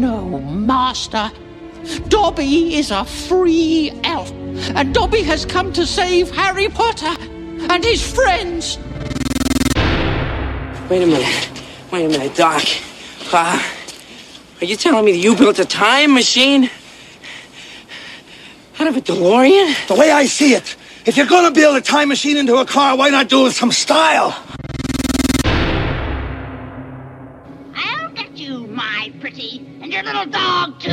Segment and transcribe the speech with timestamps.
[0.00, 1.30] no master.
[2.08, 4.32] Dobby is a free elf,
[4.74, 7.14] and Dobby has come to save Harry Potter
[7.70, 8.78] and his friends.
[10.88, 11.50] Wait a minute.
[11.92, 12.62] Wait a minute, Doc.
[13.32, 13.62] Uh,
[14.60, 16.70] are you telling me that you built a time machine?
[18.78, 19.86] Out of a DeLorean?
[19.88, 22.96] The way I see it, if you're gonna build a time machine into a car,
[22.96, 24.34] why not do it with some style?
[29.30, 30.90] Pretty, and your little dog, too.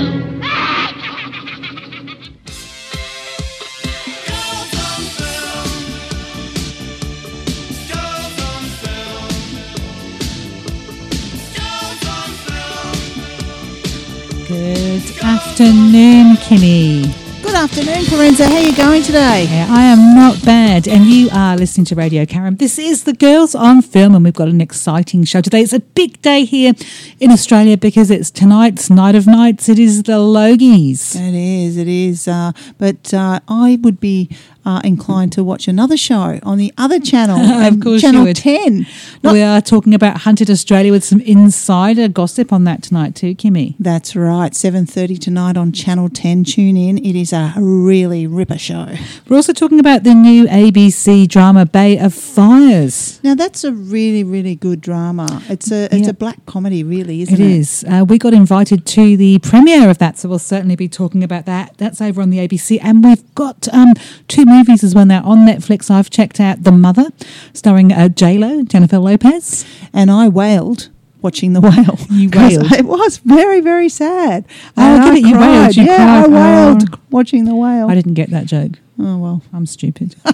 [14.48, 17.27] Good afternoon, Kimmy.
[17.48, 18.46] Good afternoon, Karenza.
[18.46, 19.48] How are you going today?
[19.50, 22.58] Yeah, I am not bad, and you are listening to Radio Karen.
[22.58, 25.62] This is the Girls on Film, and we've got an exciting show today.
[25.62, 26.74] It's a big day here
[27.22, 29.70] in Australia because it's tonight's night of nights.
[29.70, 31.16] It is the Logies.
[31.16, 32.28] It is, it is.
[32.28, 34.30] Uh, but uh, I would be
[34.68, 37.38] uh, inclined to watch another show on the other channel,
[37.68, 38.36] Of course Channel would.
[38.36, 38.86] 10.
[39.24, 43.34] Not- we are talking about Hunted Australia with some insider gossip on that tonight too,
[43.34, 43.76] Kimmy.
[43.80, 46.44] That's right, 7.30 tonight on Channel 10.
[46.44, 46.98] Tune in.
[46.98, 48.94] It is a really ripper show.
[49.30, 53.22] We're also talking about the new ABC drama Bay of Fires.
[53.24, 55.42] Now, that's a really, really good drama.
[55.48, 56.10] It's a it's Yeah.
[56.10, 57.52] a black comedy, really, isn't It it?
[57.60, 57.86] is.
[57.88, 61.46] Uh, we got invited to the premiere of that, so we'll certainly be talking about
[61.46, 61.74] that.
[61.78, 63.94] That's over on the ABC, and we've got um,
[64.28, 65.92] two movies as well now on Netflix.
[65.92, 67.10] I've checked out The Mother,
[67.54, 69.66] starring uh, J Lo, Jennifer Lopez.
[69.94, 70.90] And I wailed
[71.22, 71.98] watching the whale.
[72.12, 72.72] You wailed?
[72.74, 74.46] It was very, very sad.
[74.76, 75.62] Oh, I I get it, you cried.
[75.62, 77.00] wailed, you yeah, I wailed Oh.
[77.12, 77.88] watching the whale.
[77.90, 78.74] I didn't get that joke.
[79.00, 79.42] Oh, well.
[79.54, 80.16] I'm stupid.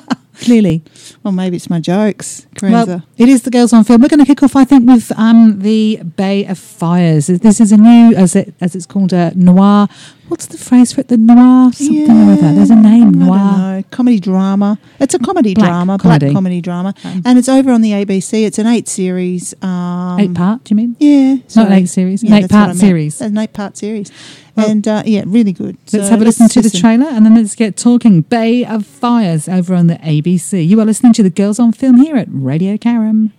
[0.42, 0.84] Clearly.
[1.22, 4.02] Well, maybe it's my jokes, Well, it is the girls on film.
[4.02, 7.28] We're going to kick off, I think, with um, the Bay of Fires.
[7.28, 9.88] This is a new, as it as it's called, a noir.
[10.30, 11.10] What's the phrase for it?
[11.10, 12.54] The noir something or other.
[12.56, 13.10] There's a name.
[13.10, 13.38] I don't Noir.
[13.38, 13.84] know.
[13.92, 14.80] Comedy drama.
[15.00, 16.26] It's a comedy Black drama, comedy.
[16.26, 16.96] black comedy drama.
[17.04, 18.44] Um, and it's over on the ABC.
[18.44, 19.54] It's an eight series.
[19.62, 20.64] Um, Eight part.
[20.64, 20.96] Do you mean?
[21.00, 21.36] Yeah.
[21.56, 23.22] Not an eight series, Yeah, eight part series.
[23.22, 24.12] An eight part series.
[24.56, 25.78] Well, and uh, yeah, really good.
[25.92, 28.22] Let's So have a listen to the trailer and then let's get talking.
[28.22, 30.66] Bay of Fires over on the ABC.
[30.68, 33.32] You are listening to the Girls on Film here at Radio Caram.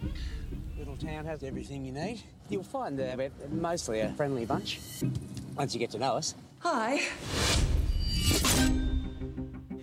[0.76, 2.22] Little town has everything you need.
[2.48, 4.80] You'll find uh, we're mostly a friendly bunch
[5.56, 6.34] once you get to know us.
[6.60, 7.00] Hi.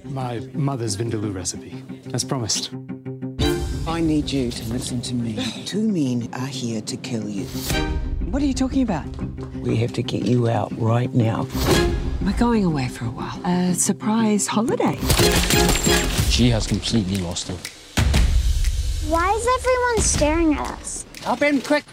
[0.03, 2.71] My mother's Vindaloo recipe, as promised.
[3.87, 5.63] I need you to listen to me.
[5.65, 7.47] Two men are here to kill you.
[8.31, 9.05] What are you talking about?
[9.57, 11.45] We have to get you out right now.
[12.21, 13.37] We're going away for a while.
[13.45, 14.97] A surprise holiday.
[16.29, 17.57] She has completely lost him.
[19.09, 21.05] Why is everyone staring at us?
[21.25, 21.83] Up in quick.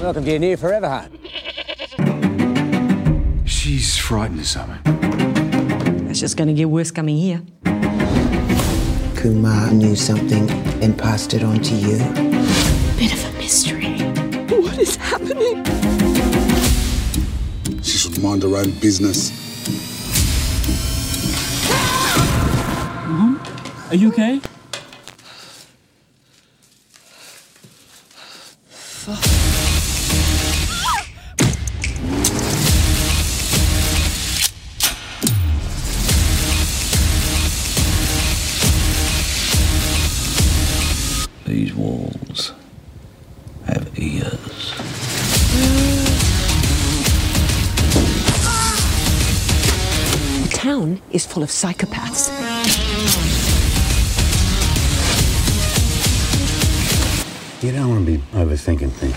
[0.00, 1.16] Welcome to your new forever home.
[3.46, 4.80] She's frightened of something.
[6.08, 7.40] It's just going to get worse coming here.
[9.14, 10.50] Kumar knew something
[10.82, 12.31] and passed it on to you.
[13.42, 13.98] Bit of a mystery.
[14.56, 15.64] What is happening?
[17.82, 19.32] She should mind her own business.
[23.90, 24.40] Are you okay?
[51.32, 52.28] Full of psychopaths.
[57.62, 59.16] You don't want to be overthinking things.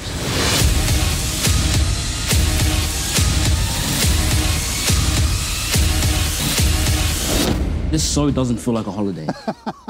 [7.91, 9.27] This so doesn't feel like a holiday.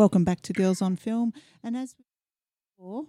[0.00, 1.34] Welcome back to Girls on Film.
[1.62, 1.94] And as
[2.78, 3.04] before,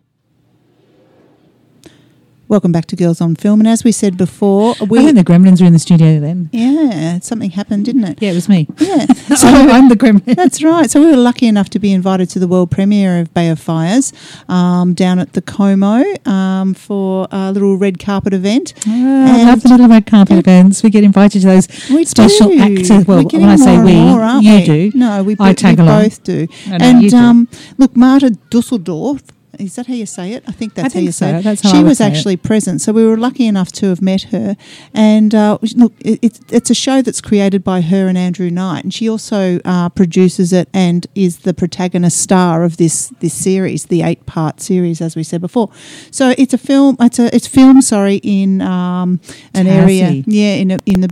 [2.51, 3.61] Welcome back to Girls on Film.
[3.61, 6.49] And as we said before, we I think the gremlins were in the studio then.
[6.51, 8.21] yeah, something happened, didn't it?
[8.21, 8.67] Yeah, it was me.
[8.77, 9.05] Yeah.
[9.37, 10.35] So I'm the gremlin.
[10.35, 10.91] That's right.
[10.91, 13.57] So we were lucky enough to be invited to the world premiere of Bay of
[13.61, 14.11] Fires
[14.49, 18.73] um, down at the Como um, for a little red carpet event.
[18.85, 20.83] I love the little red carpet events.
[20.83, 22.59] We get invited to those We special do.
[22.59, 23.07] actors.
[23.07, 24.65] Well, when I say we, more, you we?
[24.65, 24.91] do.
[24.97, 26.03] No, we, I tag we along.
[26.03, 26.47] both do.
[26.67, 27.15] I know, you and do.
[27.15, 29.21] um, look, Marta Dusseldorp.
[29.61, 30.43] Is that how you say it?
[30.47, 31.37] I think that's how think you say so.
[31.37, 31.43] it.
[31.43, 32.11] That's how she I was say it.
[32.13, 34.55] actually present, so we were lucky enough to have met her.
[34.93, 38.83] And uh, look, it, it's it's a show that's created by her and Andrew Knight,
[38.83, 43.85] and she also uh, produces it and is the protagonist star of this this series,
[43.85, 45.69] the eight part series, as we said before.
[46.11, 46.97] So it's a film.
[46.99, 47.81] It's a it's film.
[47.81, 49.19] Sorry, in um,
[49.53, 50.23] an area, Tassie.
[50.27, 51.09] yeah, in a, in the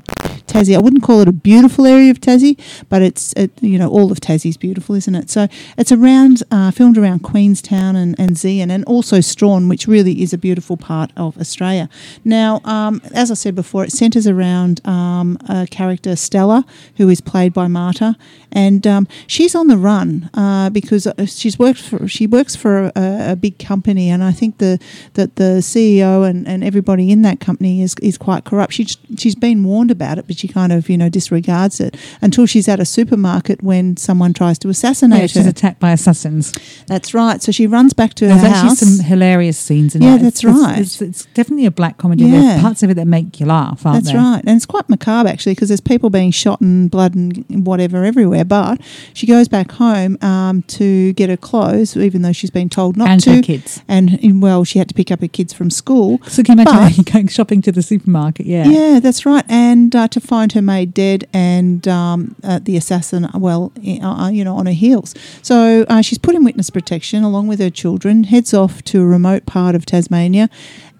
[0.49, 0.75] Tassie.
[0.75, 2.59] I wouldn't call it a beautiful area of Tassie,
[2.89, 5.29] but it's it, you know all of Tassie's beautiful, isn't it?
[5.29, 5.47] So
[5.77, 10.33] it's around uh, filmed around Queenstown and and Zeehan, and also Strahan, which really is
[10.33, 11.87] a beautiful part of Australia.
[12.25, 16.65] Now, um, as I said before, it centres around um, a character Stella,
[16.97, 18.15] who is played by Marta,
[18.51, 22.91] and um, she's on the run uh, because uh, she's worked for she works for
[22.95, 24.79] a, a big company, and I think the
[25.13, 28.73] that the CEO and, and everybody in that company is is quite corrupt.
[28.73, 32.45] She's she's been warned about it, but she kind of you know disregards it until
[32.45, 35.49] she's at a supermarket when someone tries to assassinate Yeah, she's her.
[35.49, 36.53] attacked by assassins.
[36.87, 37.41] That's right.
[37.41, 40.21] So she runs back to There's her actually some hilarious scenes in Yeah, it.
[40.21, 40.79] that's It's- right.
[40.79, 42.23] It's, it's definitely a black comedy.
[42.25, 42.31] Yeah.
[42.41, 44.21] There are parts of it that make you laugh, aren't That's there?
[44.21, 44.41] right.
[44.45, 48.45] And it's quite macabre, actually, because there's people being shot and blood and whatever everywhere.
[48.45, 48.81] But
[49.13, 53.09] she goes back home um, to get her clothes, even though she's been told not
[53.09, 53.35] And to.
[53.35, 53.81] her kids.
[53.87, 56.19] And, and, well, she had to pick up her kids from school.
[56.27, 58.45] So can you imagine But- going shopping to the supermarket?
[58.45, 58.65] Yeah.
[58.67, 59.43] Yeah, that's right.
[59.49, 64.43] And uh, to find her maid dead and um, uh, the assassin, well, uh, you
[64.43, 65.15] know, on her heels.
[65.41, 69.05] So uh, she's put in witness protection along with her children, heads off to a
[69.05, 70.47] remote part of Tasmania.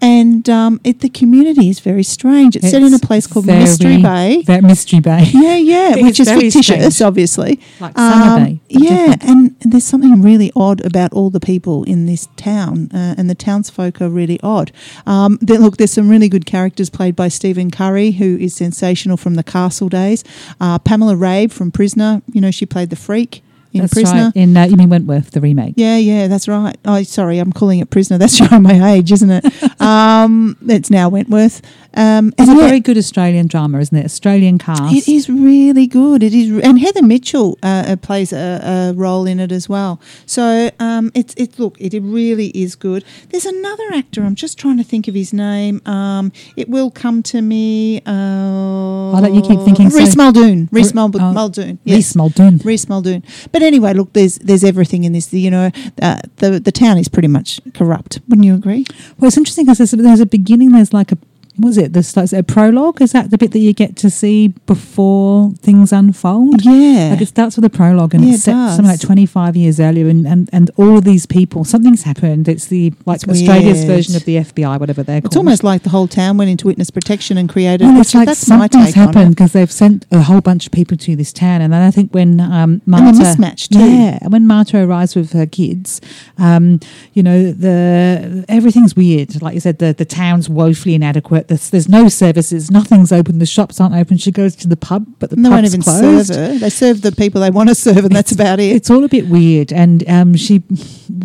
[0.02, 2.56] And um, it, the community is very strange.
[2.56, 4.42] It's, set in a place called very- Mystery Bay.
[4.46, 5.24] That Mystery Bay.
[5.32, 6.64] Yeah, yeah, It's which is fictitious,
[6.96, 7.02] strange.
[7.02, 7.60] obviously.
[7.80, 9.22] Like Summer Bay, Yeah, different.
[9.24, 13.34] and there's something really odd about all the people in this town, uh, and the
[13.34, 14.72] townsfolk are really odd.
[15.06, 19.16] Um, there, look, there's some really good characters played by Stephen Curry, who is sensational
[19.18, 20.24] from the Castle days.
[20.60, 24.24] Uh, Pamela Rabe from Prisoner, you know, she played the freak in That's Prisoner.
[24.26, 24.36] right.
[24.36, 25.74] In uh, you mean Wentworth, the remake?
[25.76, 26.76] Yeah, yeah, that's right.
[26.84, 28.18] Oh, sorry, I'm calling it Prisoner.
[28.20, 29.44] That's showing my age, isn't it?
[29.80, 31.62] um, it's now Wentworth.
[31.94, 34.04] Um, It's a yeah, very good Australian drama, isn't it?
[34.04, 34.94] Australian cast.
[34.94, 36.22] it is really good.
[36.22, 40.00] It is, and Heather Mitchell uh, uh, plays a, a role in it as well.
[40.26, 41.58] So um, it's it.
[41.58, 43.04] Look, it really is good.
[43.30, 44.22] There's another actor.
[44.22, 45.80] I'm just trying to think of his name.
[45.86, 48.02] Um, it will come to me.
[48.06, 50.68] Uh, I'll let you keep thinking, so- Muldoon.
[50.70, 51.22] Rhys Re- Muldoon.
[51.22, 51.78] oh, Muldoon.
[51.86, 52.58] Rhys Muldoon.
[52.64, 53.22] Rhys Muldoon.
[53.52, 55.32] But anyway, look, there's there's everything in this.
[55.32, 55.70] You know,
[56.02, 58.20] uh, the the town is pretty much corrupt.
[58.28, 58.86] Wouldn't you agree?
[59.18, 60.72] Well, it's interesting because there's, there's a beginning.
[60.72, 61.18] There's like a
[61.60, 63.00] was it the starts a prologue?
[63.00, 66.64] Is that the bit that you get to see before things unfold?
[66.64, 67.10] Yeah.
[67.12, 70.26] like it starts with a prologue and Yeah, it's something like 25 years earlier, and,
[70.26, 72.48] and, and all of these people, something's happened.
[72.48, 73.86] It's the like It's Australia's weird.
[73.88, 75.26] version of the FBI, whatever they're called.
[75.26, 75.46] It's called.
[75.46, 77.84] almost like the whole town went into witness protection and created.
[77.86, 81.16] Well, it's like that's something's happened because they've sent a whole bunch of people to
[81.16, 85.32] this town, and then I think when um, Marta, mismatched yeah, when Marta arrives with
[85.32, 86.00] her kids,
[86.38, 86.80] um,
[87.12, 89.40] you know, the everything's weird.
[89.42, 91.48] Like you said, the the town's woefully inadequate.
[91.50, 93.40] There's there's no services, nothing's open.
[93.40, 94.18] The shops aren't open.
[94.18, 96.28] She goes to the pub, but the they pub's even closed.
[96.32, 96.58] serve her.
[96.58, 98.70] They serve the people they want to serve, and that's about it.
[98.76, 100.62] It's all a bit weird, and um, she,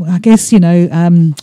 [0.08, 1.36] I guess you know, um,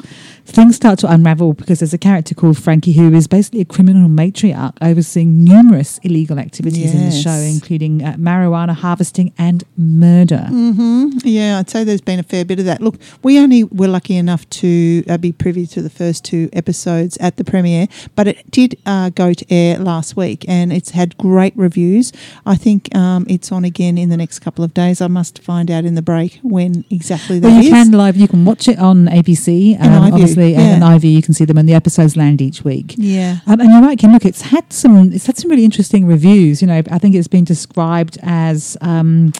[0.44, 4.08] things start to unravel because there's a character called Frankie who is basically a criminal
[4.08, 10.46] matriarch overseeing numerous illegal activities in the show, including uh, marijuana harvesting and murder.
[10.48, 12.80] hmm Yeah, I'd say there's been a fair bit of that.
[12.80, 17.16] Look, we only were lucky enough to uh, be privy to the first two episodes
[17.18, 21.16] at the premiere, but it did uh, go to air last week and it's had
[21.18, 22.12] great reviews.
[22.44, 25.00] I think um, it's on again in the next couple of days.
[25.00, 27.70] I must find out in the break when exactly that Well, you is.
[27.70, 28.16] can live.
[28.16, 30.86] You can watch it on ABC, um, and yeah.
[30.86, 32.94] on iView you can see them, and the episodes land each week.
[32.96, 33.38] Yeah.
[33.46, 34.12] Um, and you're right, Kim.
[34.12, 35.12] Look, it's had some.
[35.12, 36.62] It's had some really interesting reviews.
[36.62, 39.32] You know, I think it's been described as um,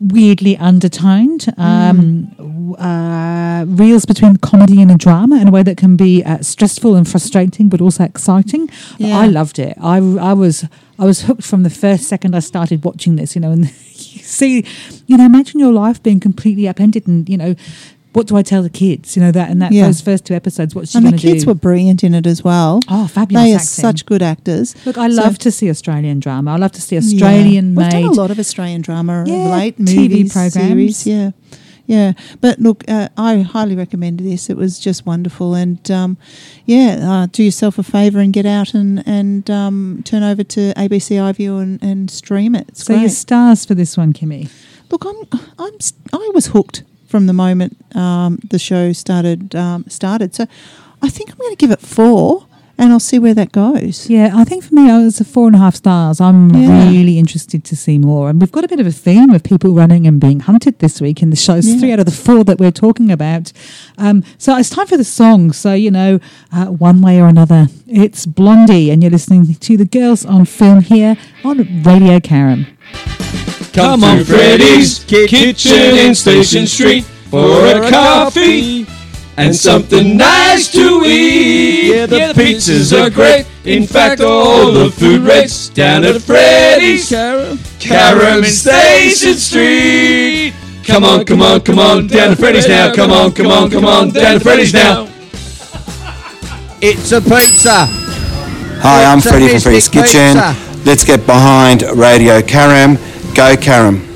[0.00, 1.40] weirdly undertoned.
[1.40, 1.58] Mm.
[1.58, 6.22] Um, w- uh, reels between comedy and a drama in a way that can be
[6.24, 8.70] uh, stressful and frustrating, but also exciting.
[8.98, 9.18] Yeah.
[9.18, 9.76] I loved it.
[9.80, 10.64] I, I was
[10.98, 13.34] I was hooked from the first second I started watching this.
[13.34, 14.64] You know, and you see,
[15.06, 17.54] you know, imagine your life being completely upended, and you know.
[18.18, 19.14] What do I tell the kids?
[19.16, 19.86] You know that and that Yeah.
[19.86, 20.74] those first two episodes.
[20.74, 21.28] What's she and the to do?
[21.32, 22.80] kids were brilliant in it as well.
[22.88, 23.68] Oh, fabulous They are acting.
[23.68, 24.74] such good actors.
[24.84, 26.50] Look, I So- love to see Australian drama.
[26.52, 27.02] I love to see Yeah.
[27.02, 30.52] Australian We've done a lot of Australian drama Yeah, of late, TV movies, programs.
[30.54, 31.30] series, yeah.
[31.86, 32.12] yeah.
[32.40, 34.50] But look, uh, I highly recommend this.
[34.50, 36.16] It was just wonderful, and um,
[36.66, 40.72] yeah, uh, do yourself a favour and get out and and um, turn over to
[40.76, 42.66] ABC iView and, and stream it.
[42.70, 44.48] It's so your stars for this one, Kimmy.
[44.90, 45.74] Look, I'm I'm
[46.12, 50.34] I was hooked from the moment um, the show started um, started.
[50.34, 50.44] So
[51.02, 52.46] I think I'm going to give it four,
[52.76, 54.08] and I'll see where that goes.
[54.10, 56.20] Yeah, I think for me, uh, it's a four and a half stars.
[56.20, 56.90] I'm Yeah.
[56.90, 58.28] really interested to see more.
[58.30, 61.00] And we've got a bit of a theme of people running and being hunted this
[61.00, 61.78] week in the shows, Yeah.
[61.78, 63.52] three out of the four that we're talking about.
[63.96, 65.52] Um, so it's time for the song.
[65.52, 66.20] So, you know,
[66.52, 70.80] uh, one way or another, it's Blondie, and you're listening to the girls on film
[70.82, 72.66] here on Radio Karen.
[73.72, 78.86] Come on, Freddy's Kitchen in Station Street for a coffee
[79.36, 81.94] and something nice to eat.
[81.94, 83.46] Yeah, the pizzas are great.
[83.64, 90.54] In fact, all the food rates down at Freddy's Caram Station Street.
[90.84, 92.92] Come on, come on, come on, down to Freddy's now.
[92.94, 95.08] Come on, come on, come on, down to Freddy's now.
[96.80, 97.86] It's a pizza.
[98.80, 100.34] Hi, I'm Freddy from Freddy's Kitchen.
[100.34, 100.56] pizza.
[100.84, 102.96] Let's get behind Radio Karam.
[103.34, 104.07] Go Karam.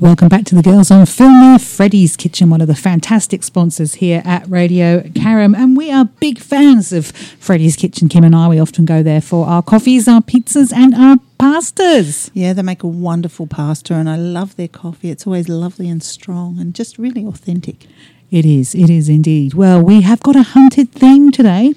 [0.00, 1.58] Welcome back to the Girls on Film.
[1.58, 5.56] Freddie's Kitchen, one of the fantastic sponsors here at Radio Karam.
[5.56, 8.08] And we are big fans of Freddie's Kitchen.
[8.08, 12.30] Kim and I, we often go there for our coffees, our pizzas, and our pastas.
[12.32, 15.10] Yeah, they make a wonderful pasta, and I love their coffee.
[15.10, 17.86] It's always lovely and strong, and just really authentic.
[18.30, 19.54] It is, it is indeed.
[19.54, 21.74] Well, we have got a hunted theme today.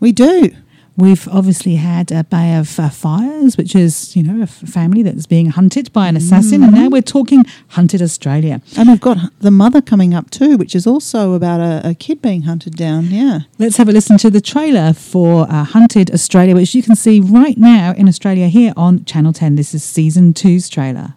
[0.00, 0.56] We do.
[1.00, 5.02] We've obviously had a Bay of uh, Fires, which is, you know, a f- family
[5.02, 6.62] that's being hunted by an assassin.
[6.62, 8.60] And now we're talking Hunted Australia.
[8.76, 12.20] And we've got the mother coming up too, which is also about a, a kid
[12.20, 13.06] being hunted down.
[13.06, 13.40] Yeah.
[13.58, 17.18] Let's have a listen to the trailer for uh, Hunted Australia, which you can see
[17.18, 19.54] right now in Australia here on Channel 10.
[19.54, 21.14] This is season two's trailer.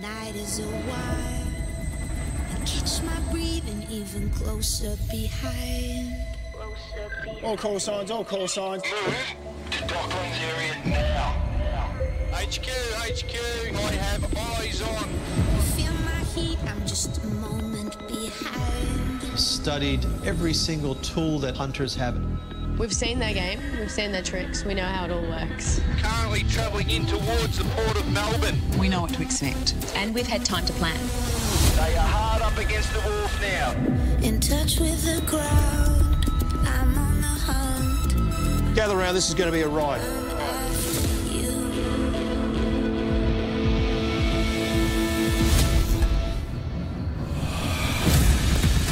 [0.00, 1.49] Night is a wire.
[2.80, 6.16] I catch my breathing even closer behind.
[7.42, 8.82] All call signs, all call signs.
[12.32, 13.34] HQ, HQ,
[13.74, 15.08] I have eyes on.
[15.76, 19.38] Feel my heat, I'm just a moment behind.
[19.38, 22.18] studied every single tool that hunters have.
[22.78, 25.82] We've seen their game, we've seen their tricks, we know how it all works.
[25.98, 28.58] Currently travelling in towards the port of Melbourne.
[28.78, 29.74] We know what to expect.
[29.96, 30.98] And we've had time to plan.
[31.76, 32.19] They are hard up
[32.70, 33.72] against the wharf now.
[34.22, 36.24] In touch with the crowd,
[36.64, 38.74] I'm on the hunt.
[38.76, 40.00] Gather around, this is going to be a ride.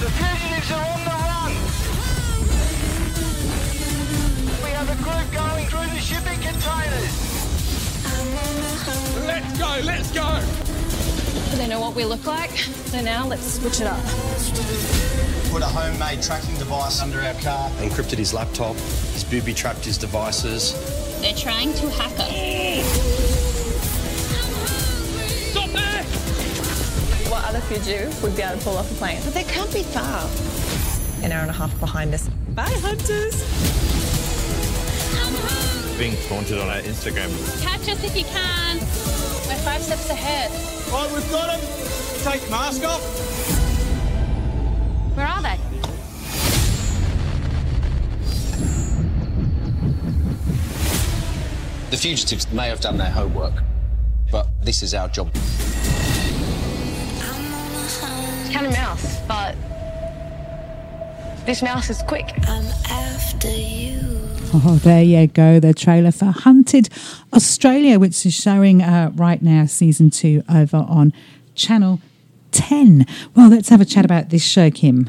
[0.00, 1.52] The fugitives are on the run.
[4.64, 7.14] We have a group going through the shipping containers.
[9.25, 10.67] Let's go, let's go.
[11.57, 13.99] They know what we look like, so now let's switch it up.
[15.50, 17.71] Put a homemade tracking device under our car.
[17.78, 18.76] Encrypted his laptop.
[18.76, 20.75] He's booby trapped his devices.
[21.21, 22.87] They're trying to hack us.
[25.50, 26.05] Stop there!
[27.31, 29.21] What other fugitive would be able to pull off a plane?
[29.25, 30.28] But they can't be far.
[31.25, 32.28] An hour and a half behind us.
[32.55, 33.43] Bye, hunters.
[35.99, 37.31] Being taunted on our Instagram.
[37.62, 38.76] Catch us if you can.
[39.49, 40.77] We're five steps ahead.
[40.90, 41.61] Right, we've got him.
[42.25, 43.02] Take the mask off.
[45.14, 45.59] Where are they?
[51.90, 53.62] The fugitives may have done their homework,
[54.30, 55.30] but this is our job.
[55.35, 55.59] It's
[58.50, 59.54] cat and mouse, but
[61.49, 62.28] this mouse is quick.
[62.47, 63.99] I'm after you.
[64.52, 65.59] Oh, there you go.
[65.59, 66.90] The trailer for Hunted
[67.33, 71.14] Australia, which is showing uh, right now, season two, over on
[71.55, 72.02] Channel
[72.52, 73.07] 10.
[73.35, 75.09] Well, let's have a chat about this show, Kim.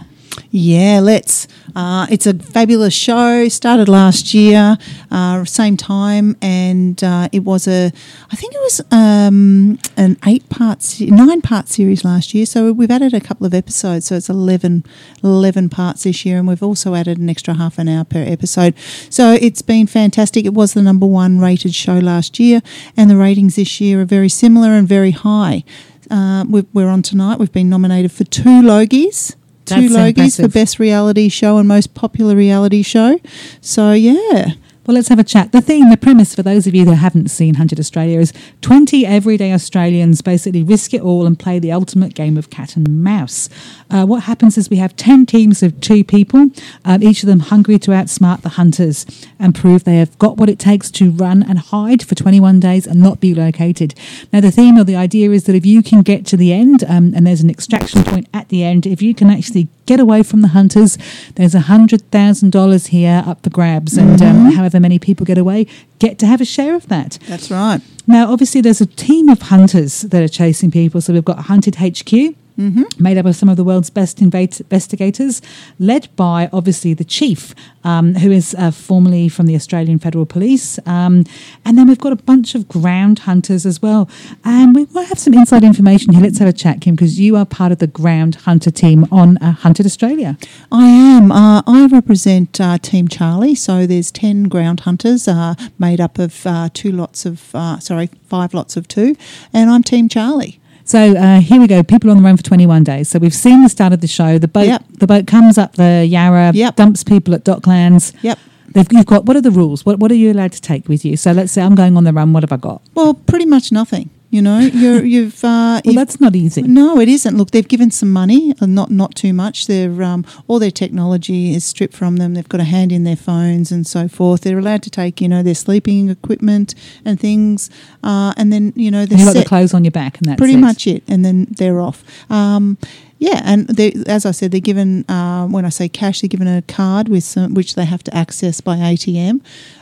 [0.52, 1.48] Yeah, let's.
[1.76, 3.48] Uh, it's a fabulous show.
[3.50, 4.78] Started last year,
[5.12, 7.92] uh, same time, and uh, it was a.
[8.32, 12.46] I think it was um, an eight part, nine part series last year.
[12.46, 14.08] So we've added a couple of episodes.
[14.08, 14.86] So it's 11,
[15.24, 18.74] 11 parts this year, and we've also added an extra half an hour per episode.
[19.10, 20.46] So it's been fantastic.
[20.46, 22.62] It was the number one rated show last year,
[22.98, 25.64] and the ratings this year are very similar and very high.
[26.10, 26.44] Uh,
[26.74, 27.38] we're on tonight.
[27.38, 29.36] We've been nominated for two Logies
[29.70, 33.20] two That's Logies for best reality show and most popular reality show.
[33.62, 34.54] So yeah,
[34.90, 35.52] Well, let's have a chat.
[35.52, 39.06] The theme, the premise for those of you that haven't seen Hunted Australia is 20
[39.06, 43.50] everyday Australians basically risk it all and play the ultimate game of cat and mouse.
[43.92, 46.48] Uh, what happens is we have 10 teams of two people,
[46.86, 49.06] um, each of them hungry to outsmart the hunters
[49.38, 52.88] and prove they have got what it takes to run and hide for 21 days
[52.88, 53.94] and not be located.
[54.34, 56.84] Now, the theme or the idea is that if you can get to the end
[56.86, 60.22] um, and there's an extraction point at the end, if you can actually get away
[60.30, 60.98] from the hunters,
[61.36, 63.98] there's a $100,000 here up for grabs.
[63.98, 64.54] And um, Mhm.
[64.58, 65.66] however many people get away,
[65.98, 67.18] get to have a share of that.
[67.28, 67.82] That's right.
[68.08, 71.02] Now, obviously, there's a team of hunters that are chasing people.
[71.02, 72.36] So we've got Hunted HQ.
[72.60, 72.84] Mm-hmm.
[73.02, 75.42] Made up of some of the world's best investigators,
[75.80, 80.78] led by obviously the chief, um, who is uh, formerly from the Australian Federal Police.
[80.86, 81.24] Um,
[81.64, 84.10] and then we've got a bunch of ground hunters as well.
[84.44, 86.22] And we might have some inside information here.
[86.22, 89.38] Let's have a chat, Kim, because you are part of the ground hunter team on
[89.38, 90.38] uh, Hunted Australia.
[90.70, 91.32] I am.
[91.32, 93.56] Uh, I represent uh, Team Charlie.
[93.56, 97.40] So there's 10 ground hunters uh, made up of uh, two lots of,
[97.82, 99.16] sorry, five lots of two.
[99.54, 100.60] And I'm Team Charlie.
[100.90, 101.84] So uh, here we go.
[101.84, 103.10] People on the run for 21 days.
[103.10, 104.40] So we've seen the start of the show.
[104.40, 104.84] The boat, Yep.
[104.98, 108.12] the boat comes up the Yarra, dumps people at Docklands.
[108.24, 108.40] Yep.
[108.74, 109.86] They've, you've got what are the rules?
[109.86, 111.16] What what are you allowed to take with you?
[111.16, 112.34] So let's say I'm going on the run.
[112.34, 112.82] What have I got?
[112.96, 114.10] Well, pretty much nothing.
[114.32, 115.44] You know, you're, you've.
[115.44, 116.62] Uh, Well, that's not easy.
[116.62, 117.36] No, it isn't.
[117.38, 119.68] Look, they've given some money, uh, not not too much.
[119.68, 122.34] They're um, all their technology is stripped from them.
[122.36, 124.42] They've got a hand in their phones and so forth.
[124.42, 127.70] They're allowed to take, you know, their sleeping equipment and things,
[128.04, 130.38] uh, and then you know they're you've got the clothes on your back, and that's
[130.38, 130.58] pretty it.
[130.58, 131.04] much it.
[131.08, 132.04] And then they're off.
[132.30, 132.78] Um,
[133.20, 136.48] yeah, and they, as I said, they're given uh, when I say cash, they're given
[136.48, 139.42] a card with some, which they have to access by ATM.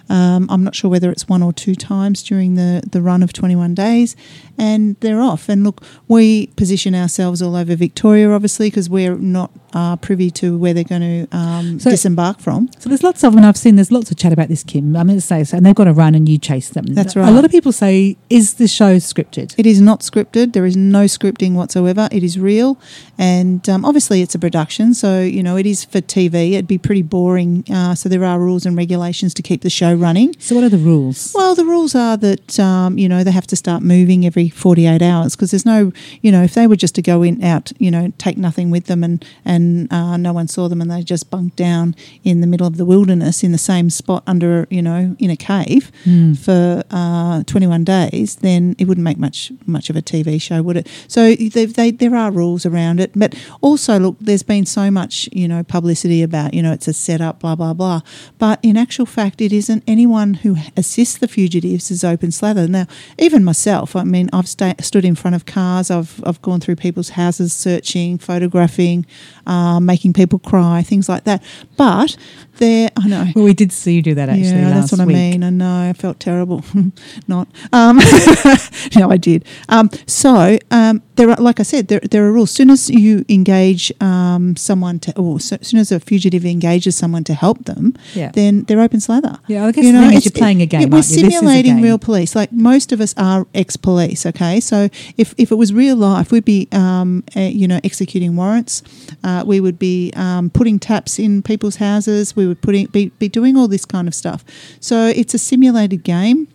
[0.09, 3.33] Um, I'm not sure whether it's one or two times during the, the run of
[3.33, 4.15] 21 days,
[4.57, 5.49] and they're off.
[5.49, 10.57] And look, we position ourselves all over Victoria, obviously, because we're not uh, privy to
[10.57, 12.69] where they're going to um, So- disembark from.
[12.79, 13.43] So there's lots of them.
[13.43, 14.95] I've seen there's lots of chat about this, Kim.
[14.95, 16.85] I'm going to say so, and they've got to run, and you chase them.
[16.85, 17.27] That's right.
[17.27, 20.53] A lot of people say, "Is the show scripted?" It is not scripted.
[20.53, 22.07] There is no scripting whatsoever.
[22.11, 22.79] It is real,
[23.17, 26.53] and um, obviously it's a production, so you know it is for TV.
[26.53, 27.63] It'd be pretty boring.
[27.71, 30.35] Uh, so there are rules and regulations to keep the show running.
[30.39, 31.31] So what are the rules?
[31.35, 35.01] Well, the rules are that um, you know they have to start moving every forty-eight
[35.01, 37.91] hours because there's no, you know, if they were just to go in out, you
[37.91, 41.29] know, take nothing with them and and uh, no one saw them and they just
[41.29, 45.15] bunked down in the middle of the wilderness in the same spot under, you know,
[45.19, 46.33] in a cave Hmm.
[46.33, 50.77] for uh, 21 days, then it wouldn't make much much of a TV show, would
[50.77, 50.87] it?
[51.07, 55.27] So they, they, there are rules around it, but also look, there's been so much
[55.31, 58.01] you know publicity about you know it's a setup, blah blah blah,
[58.37, 59.83] but in actual fact, it isn't.
[59.87, 62.67] Anyone who assists the fugitives is open slather.
[62.67, 66.59] Now, even myself, I mean, I've sta- stood in front of cars, I've I've gone
[66.59, 69.05] through people's houses, searching, photographing,
[69.45, 71.41] uh, making people cry, things like that.
[71.77, 72.17] But
[72.57, 73.25] there, I know.
[73.35, 74.45] Well, we did see you do that actually.
[74.61, 75.15] Yeah, that's what week.
[75.15, 75.43] I mean.
[75.43, 75.89] I know.
[75.89, 76.63] I felt terrible.
[77.27, 77.47] Not.
[77.73, 77.97] Um,
[78.95, 79.45] no, I did.
[79.69, 82.49] Um, so um, there are, like I said, there, there are rules.
[82.51, 86.95] As Soon as you engage um, someone to, or so, soon as a fugitive engages
[86.95, 88.31] someone to help them, Yeah.
[88.31, 89.39] then they're open slather.
[89.47, 91.05] Yeah, I guess thing is it's- you're playing a game, yeah, we're aren't?
[91.07, 92.35] This is a simulating real police.
[92.35, 94.25] Like most of us are ex-police.
[94.25, 98.35] Okay, so if, if it was real life, we'd be um, uh, you know executing
[98.35, 98.81] warrants.
[99.23, 102.35] Uh, we would be um, putting taps in people's houses.
[102.35, 104.43] We would putting be, be doing all this kind of stuff.
[104.79, 106.47] So it's a simulated game.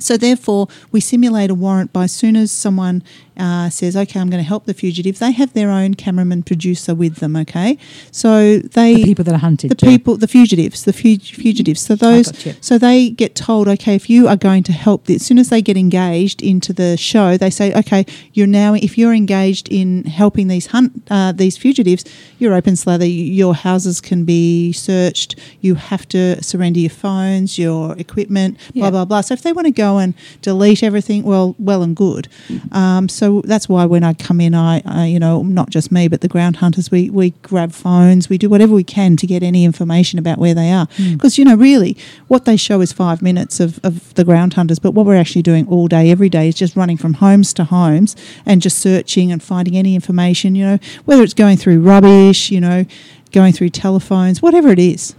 [0.00, 3.02] So therefore, we simulate a warrant by as soon as someone
[3.36, 6.94] uh, says, "Okay, I'm going to help the fugitive." They have their own cameraman producer
[6.94, 7.36] with them.
[7.36, 7.78] Okay,
[8.10, 9.92] so they The people that are hunted, the yeah.
[9.96, 11.80] people, the fugitives, the fug- fugitives.
[11.80, 12.26] So those,
[12.60, 15.48] so they get told, okay, if you are going to help, the, as soon as
[15.48, 20.04] they get engaged into the show, they say, okay, you're now, if you're engaged in
[20.04, 22.04] helping these hunt, uh, these fugitives,
[22.38, 23.06] you're open slather.
[23.06, 25.36] Your houses can be searched.
[25.60, 29.20] You have to surrender your phones, your equipment, blah blah blah.
[29.20, 32.28] So if they want to go and delete everything, well, well and good.
[32.72, 36.08] Um, so that's why when I come in, I, I, you know, not just me,
[36.08, 39.42] but the ground hunters, we we grab phones, we do whatever we can to get
[39.42, 40.86] any information about where they are.
[40.98, 41.14] Mm.
[41.14, 41.96] Because you know, really,
[42.26, 45.42] what they show is five minutes of, of the ground hunters, but what we're actually
[45.42, 49.32] doing all day, every day, is just running from homes to homes and just searching
[49.32, 50.54] and finding any information.
[50.54, 52.84] You know, whether it's going through rubbish, you know,
[53.32, 55.14] going through telephones, whatever it is.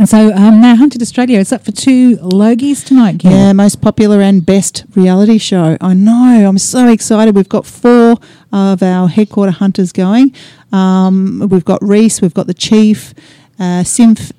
[0.00, 3.32] And so um, now Hunted Australia is up for two Logies tonight, Kim.
[3.32, 5.76] Yeah, most popular and best reality show.
[5.78, 6.46] I know.
[6.48, 7.36] I'm so excited.
[7.36, 8.16] We've got four
[8.50, 10.34] of our headquarter hunters going.
[10.72, 13.12] Um, we've got Reese, we've got the Chief,
[13.58, 13.84] uh,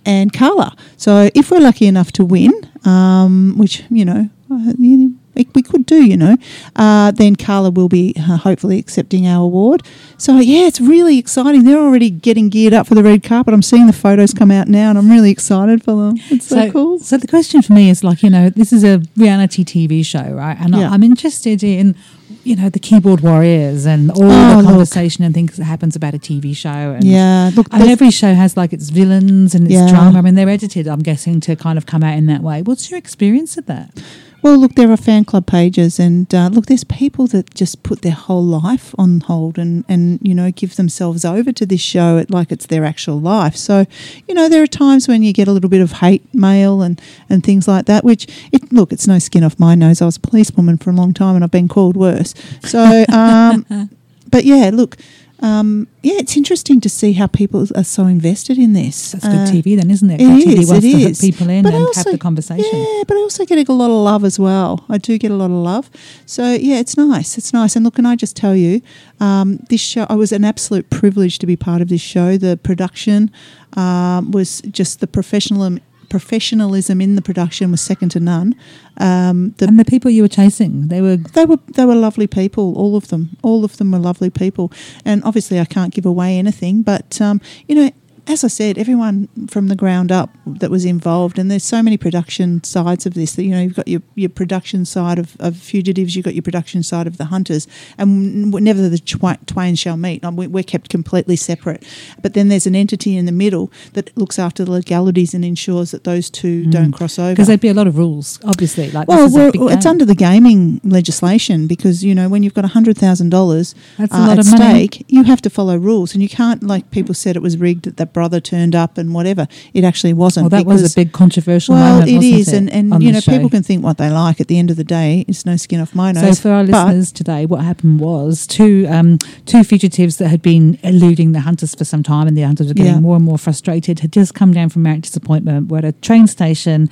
[0.03, 0.75] and Carla.
[0.97, 6.17] So if we're lucky enough to win, um, which, you know, we, could do, you
[6.17, 6.37] know,
[6.75, 9.81] uh, then Carla will be uh, hopefully accepting our award.
[10.17, 11.63] So, yeah, it's really exciting.
[11.63, 13.53] They're already getting geared up for the red carpet.
[13.53, 16.15] I'm seeing the photos come out now and I'm really excited for them.
[16.29, 16.99] It's so, cool.
[16.99, 20.31] So the question for me is like, you know, this is a reality TV show,
[20.33, 20.57] right?
[20.59, 20.89] And Yeah.
[20.89, 21.95] I'm interested in,
[22.43, 24.65] you know, the keyboard warriors and all Oh, the look.
[24.65, 26.69] conversation and things that happens about a TV show.
[26.69, 29.87] And, Yeah, look, and every show has like its villains and its Yeah.
[29.89, 30.19] drama.
[30.19, 32.61] I mean, they're edited, I'm guessing, to kind of come out in that way.
[32.61, 33.91] What's your experience of that?
[34.41, 38.01] Well, look, there are fan club pages, and uh, look, there's people that just put
[38.01, 42.25] their whole life on hold and, and you know give themselves over to this show
[42.27, 43.55] like it's their actual life.
[43.55, 43.85] So,
[44.27, 46.99] you know, there are times when you get a little bit of hate mail and,
[47.29, 48.03] and things like that.
[48.03, 50.01] Which, it, look, it's no skin off my nose.
[50.01, 52.33] I was a policewoman for a long time, and I've been called worse.
[52.63, 53.89] So, um,
[54.31, 54.97] but yeah, look.
[55.41, 59.11] Um, yeah, it's interesting to see how people are so invested in this.
[59.11, 60.21] That's good Uh, TV then, isn't it?
[60.21, 61.19] It Good TV wants it to hook is.
[61.19, 62.69] people in But and also- have the conversation.
[62.79, 64.85] Yeah, but I also get a lot of love as well.
[64.87, 65.89] I do get a lot of love.
[66.27, 67.37] So yeah, it's nice.
[67.39, 67.75] It's nice.
[67.75, 68.81] And look, can I just tell you,
[69.19, 72.37] um, this show, I was an absolute privilege to be part of this show.
[72.37, 73.31] The production
[73.77, 75.63] um, was just the professional
[76.11, 78.53] professionalism in the production was second to none.
[78.97, 82.27] Um, the, and the people you were chasing, they were they were they were lovely
[82.27, 82.75] people.
[82.77, 84.71] All of them, all of them were lovely people.
[85.05, 87.91] And obviously, I can't give away anything, but um, you know.
[88.31, 91.97] As I said, everyone from the ground up that was involved, and there's so many
[91.97, 93.35] production sides of this.
[93.35, 96.41] That you know, you've got your, your production side of, of fugitives, you've got your
[96.41, 97.67] production side of the hunters,
[97.97, 100.23] and never the twain shall meet.
[100.23, 101.83] We- We're kept completely separate.
[102.21, 105.91] But then there's an entity in the middle that looks after the legalities and ensures
[105.91, 107.33] that those two don't cross over.
[107.33, 108.91] Because there'd be a lot of rules, obviously.
[108.91, 112.43] Like, Well, this is a we're- it's under the gaming legislation because you know when
[112.43, 114.87] you've got hundred thousand dollars That's a uh, at of money.
[114.87, 117.83] stake, you have to follow rules, and you can't like people said it was rigged
[117.83, 119.47] that that brother turned up and whatever.
[119.73, 120.43] It actually wasn't.
[120.43, 123.19] Well, that was a big controversial well, moment, it is, it, and and you know
[123.19, 123.31] show?
[123.31, 124.39] people can think what they like.
[124.39, 126.37] At the end of the day, it's no skin off my nose.
[126.37, 130.77] So for our listeners today, what happened was two um, two fugitives that had been
[130.83, 132.99] eluding the hunters for some time, and the hunters were getting Yeah.
[132.99, 134.01] more and more frustrated.
[134.01, 135.69] Had just come down from Marriage Disappointment.
[135.71, 136.87] Were at a train station,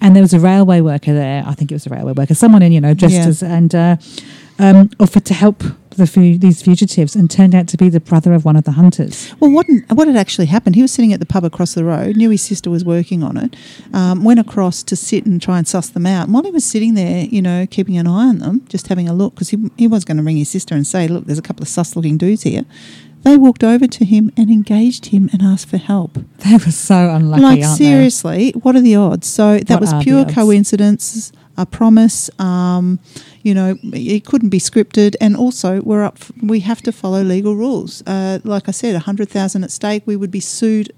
[0.00, 1.44] and there was a railway worker there.
[1.46, 3.26] I think it was a railway worker, someone in you know dressed Yeah.
[3.26, 3.96] as and uh,
[4.60, 5.62] um, offered to help
[5.96, 9.34] the these fugitives, and turned out to be the brother of one of the hunters.
[9.40, 10.76] Well, what what had actually happened?
[10.76, 13.36] He was sitting at the pub across the road, knew his sister was working on
[13.36, 13.56] it,
[13.92, 16.24] um, went across to sit and try and suss them out.
[16.24, 19.08] And while he was sitting there, you know, keeping an eye on them, just having
[19.08, 21.38] a look, because he he was going to ring his sister and say, "Look, there's
[21.38, 22.64] a couple of sus-looking dudes here."
[23.22, 26.18] They walked over to him and engaged him and asked for help.
[26.38, 27.84] They were so unlucky, like aren't they?
[27.84, 29.26] seriously, what are the odds?
[29.26, 32.30] So that What was pure coincidence, a promise.
[32.40, 32.98] Um,
[33.42, 36.18] you know, it couldn't be scripted, and also we're up.
[36.42, 38.02] We have to follow legal rules.
[38.06, 40.02] Uh, like I said, a hundred thousand at stake.
[40.06, 40.92] We would be sued.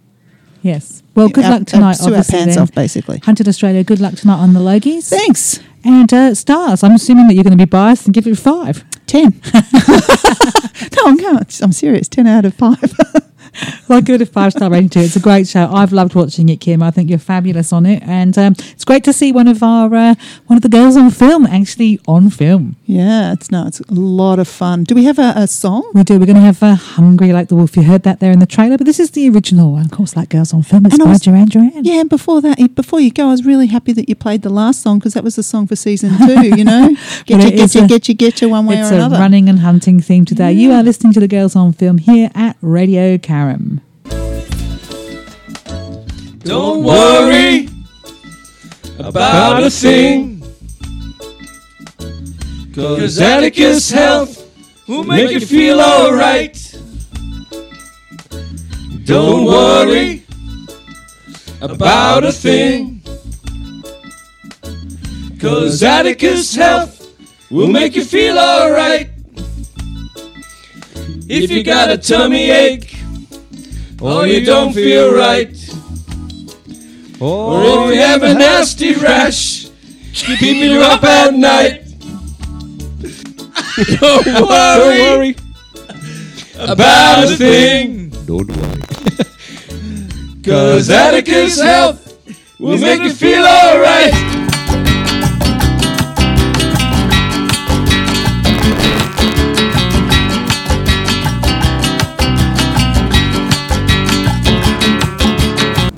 [0.63, 1.03] Yes.
[1.15, 2.01] Well, good Our- luck tonight.
[2.01, 2.63] our obviously, pants then.
[2.63, 3.19] off, basically.
[3.25, 3.85] Hunted Australia.
[3.85, 5.09] Good luck tonight on the Logies.
[5.09, 5.61] Thanks.
[5.85, 6.83] And uh, stars.
[6.83, 8.85] I'm assuming that you're going to be biased and give it five.
[9.07, 9.41] Ten.
[9.55, 11.19] no, I'm.
[11.61, 12.09] I'm serious.
[12.09, 12.93] Ten out of five.
[13.89, 15.01] Well, good a five star rating too.
[15.01, 15.71] It's a great show.
[15.71, 16.83] I've loved watching it, Kim.
[16.83, 19.95] I think you're fabulous on it, and um, it's great to see one of our
[19.95, 20.15] uh,
[20.47, 22.77] one of the girls on film actually on film.
[22.87, 24.85] yeah, it's no, it's a lot of fun.
[24.85, 25.91] Do we have a, a song?
[25.93, 26.19] We do.
[26.19, 28.47] We're going to have uh, "Hungry Like the Wolf." You heard that there in the
[28.47, 29.85] trailer, but this is the original one.
[29.85, 30.87] Of course, like girls on film.
[30.87, 31.85] It's And I by was- Duran Duran.
[31.85, 34.51] Yeah, and before that, before you go, I was really happy that you played the
[34.51, 36.43] last song because that was the song for season two.
[36.57, 36.95] You know,
[37.27, 38.97] get Well, you, it get you, get you, get you, one way It's or a
[38.97, 39.19] another.
[39.19, 40.53] running and hunting theme today.
[40.53, 43.81] You are listening to the Girls on Film here at Radio Karam.
[46.41, 47.69] Don't worry
[48.99, 50.43] about a thing.
[52.75, 54.49] Cause Atticus Health
[54.89, 56.59] will make you feel alright.
[59.05, 60.25] Don't worry
[61.63, 63.01] about a thing.
[65.41, 67.17] Cause Atticus Health
[67.51, 69.11] will make you feel alright.
[71.29, 72.97] If you got a tummy ache
[74.01, 75.57] or you don't feel right.
[77.21, 79.69] Or if you have a nasty rash,
[80.13, 81.85] keeping you up at night.
[84.01, 85.37] Don't worry,
[86.59, 88.11] about a thing.
[88.27, 88.83] Don't worry.
[90.45, 94.13] Cause Atticus Health will make you feel alright.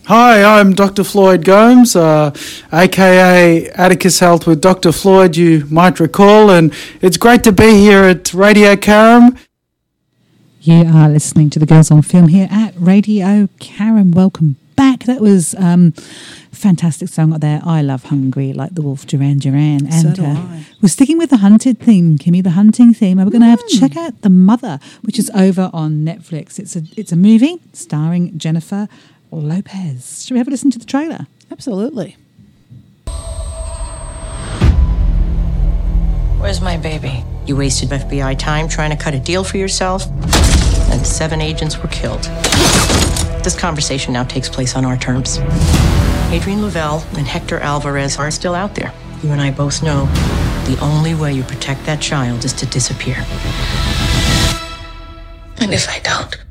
[0.06, 1.04] Hi, I'm Dr.
[1.04, 2.30] Floyd Gomes, uh,
[2.70, 4.92] aka Atticus Health with Dr.
[4.92, 9.38] Floyd, you might recall, and it's great to be here at Radio Karam.
[10.66, 14.12] You are listening to the Girls on Film here at Radio Karen.
[14.12, 15.00] Welcome back.
[15.00, 15.92] That was um,
[16.52, 17.60] fantastic song out there.
[17.62, 19.90] I love Hungry, like the Wolf Duran Duran.
[19.92, 20.66] So And do uh, I.
[20.80, 23.18] we're sticking with the hunted theme, Kimmy, the hunting theme.
[23.18, 26.58] And we're going to have to check out The Mother, which is over on Netflix.
[26.58, 28.88] It's a it's a movie starring Jennifer
[29.30, 30.24] Lopez.
[30.24, 31.26] Should we have a listen to the trailer?
[31.50, 32.16] Absolutely.
[36.40, 37.22] Where's my baby?
[37.46, 40.06] You wasted FBI time trying to cut a deal for yourself,
[40.90, 42.22] and seven agents were killed.
[43.44, 45.38] This conversation now takes place on our terms.
[46.30, 48.94] Adrian Lovell and Hector Alvarez are still out there.
[49.22, 50.06] You and I both know
[50.64, 53.16] the only way you protect that child is to disappear.
[55.60, 56.42] And if I don't,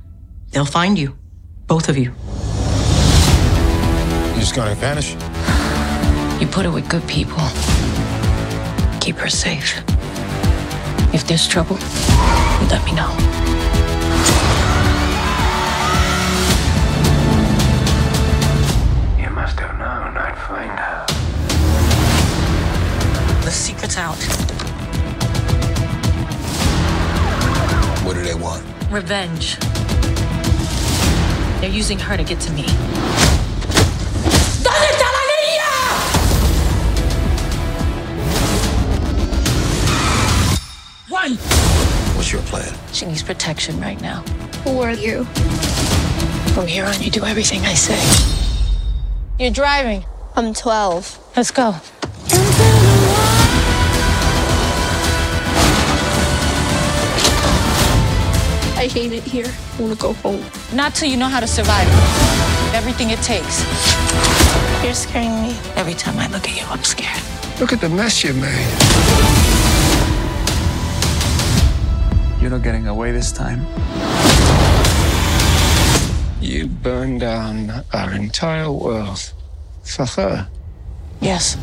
[0.51, 1.17] they'll find you.
[1.65, 2.13] Both of you.
[4.29, 5.13] You're just gonna vanish?
[6.39, 7.49] You put her with good people.
[9.01, 9.84] Keep her safe.
[11.13, 13.12] If there's trouble, you let me know.
[19.21, 21.06] You must have known I'd find her.
[23.45, 24.17] The secret's out.
[28.04, 28.65] What do they want?
[28.89, 29.60] Revenge.
[31.62, 32.65] They're using her to get to me.
[41.23, 41.38] Run!
[42.17, 42.69] What's your plan?
[42.91, 44.23] She needs protection right now.
[44.65, 45.23] Who are you?
[46.53, 47.97] From here on, you do everything I say.
[49.39, 50.03] You're driving.
[50.36, 51.33] I'm 12.
[51.38, 51.75] Let's go.
[58.75, 59.47] I hate it here.
[59.47, 60.43] I want to go home.
[60.73, 61.88] Not till you know how to survive.
[62.75, 63.63] Everything it takes.
[64.83, 65.57] You're scaring me.
[65.77, 67.23] Every time I look at you, I'm scared.
[67.62, 69.52] Look at the mess you made.
[72.43, 73.65] You're not getting away this time.
[76.41, 79.32] You burned down our entire world
[79.82, 80.49] for her.
[81.21, 81.56] Yes.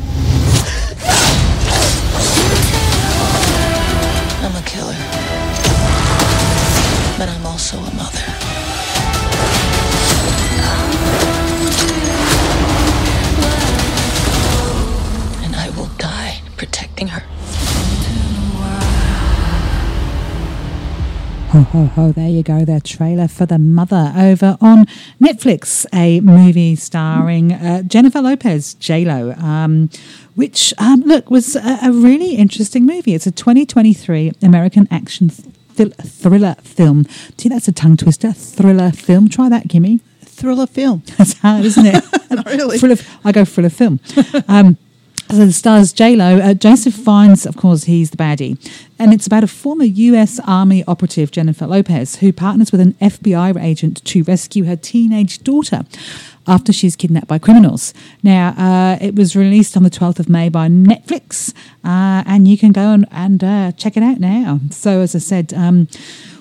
[4.41, 4.97] I'm a killer.
[7.19, 8.25] But I'm also a mother.
[15.45, 17.30] And I will die protecting her.
[21.51, 22.11] Ho, ho, ho.
[22.13, 22.63] There you go.
[22.63, 24.85] The trailer for The Mother over on
[25.19, 29.89] Netflix, a movie starring uh, Jennifer Lopez, J-Lo, um,
[30.35, 33.13] which, um, look, was a, a really interesting movie.
[33.15, 35.29] It's a 2023 American action
[35.75, 37.03] th- thriller film.
[37.37, 38.31] See, that's a tongue twister.
[38.31, 39.27] Thriller film.
[39.27, 39.99] Try that, Kimmy.
[40.21, 41.03] Thriller film.
[41.17, 42.03] That's hard, isn't it?
[42.31, 42.77] Not really.
[42.79, 43.99] Thriller, I go thriller film.
[44.47, 44.77] Um,
[45.37, 46.37] the stars J Lo.
[46.39, 48.57] Uh, Joseph Fiennes, of course, he's the baddie,
[48.99, 50.39] and it's about a former U.S.
[50.45, 55.83] Army operative, Jennifer Lopez, who partners with an FBI agent to rescue her teenage daughter
[56.47, 57.93] after she's kidnapped by criminals.
[58.23, 62.57] Now, uh, it was released on the 12th of May by Netflix, uh, and you
[62.57, 64.59] can go and, and uh, check it out now.
[64.69, 65.53] So, as I said.
[65.53, 65.87] Um,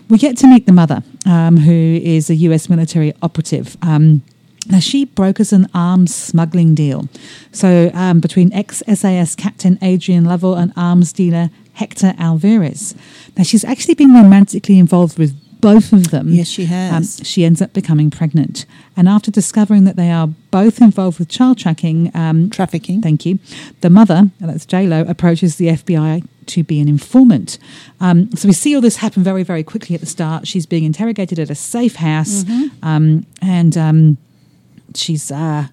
[0.08, 3.76] we get to meet the mother, um, who is a US military operative.
[3.80, 4.22] Um,
[4.70, 7.08] now, she brokers an arms smuggling deal.
[7.52, 12.94] So, um, between ex SAS Captain Adrian Lovell and arms dealer Hector Alvarez.
[13.36, 16.28] Now, she's actually been romantically involved with both of them.
[16.30, 17.20] Yes, she has.
[17.20, 18.64] Um, she ends up becoming pregnant.
[18.96, 23.38] And after discovering that they are both involved with child tracking, um, trafficking, thank you,
[23.82, 27.58] the mother, that's J-Lo, approaches the FBI to be an informant.
[28.00, 30.46] Um, so we see all this happen very, very quickly at the start.
[30.48, 32.70] She's being interrogated at a safe house, Mhm.
[32.82, 34.16] um, and um,
[34.94, 35.30] she's.
[35.30, 35.66] Uh,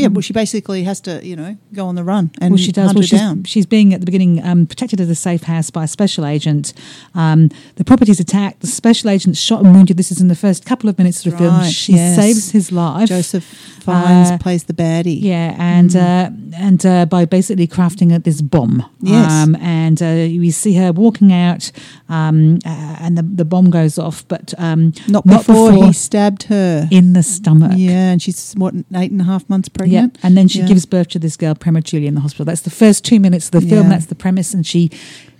[0.00, 2.72] Yeah, well, she basically has to, you know, go on the run and well, she
[2.72, 2.86] does.
[2.86, 3.44] hunt Well, her she's, down.
[3.44, 6.72] she's being at the beginning um, protected at a safe house by a special agent.
[7.14, 8.60] Um, the property's attacked.
[8.60, 9.96] The special agent's shot and wounded.
[9.96, 11.64] This is in the first couple of minutes of the film.
[11.64, 12.16] She yes.
[12.16, 13.08] saves his life.
[13.08, 15.18] Joseph Fiennes Uh, plays the baddie.
[15.20, 15.96] Yeah, and Mm.
[15.96, 18.84] uh, and uh, by basically crafting it this bomb.
[19.00, 19.30] Yes.
[19.32, 20.06] Um, and uh,
[20.40, 21.70] we see her walking out,
[22.08, 26.88] um, uh, and the, the bomb goes off, but um, Not before, he stabbed her
[26.90, 27.72] in the stomach.
[27.76, 30.66] Yeah, and she's what eight and a half months Yeah, and then she Yeah.
[30.68, 32.44] gives birth to this girl prematurely in the hospital.
[32.46, 33.84] That's the first two minutes of the film.
[33.84, 33.88] Yeah.
[33.90, 34.90] That's the premise, and she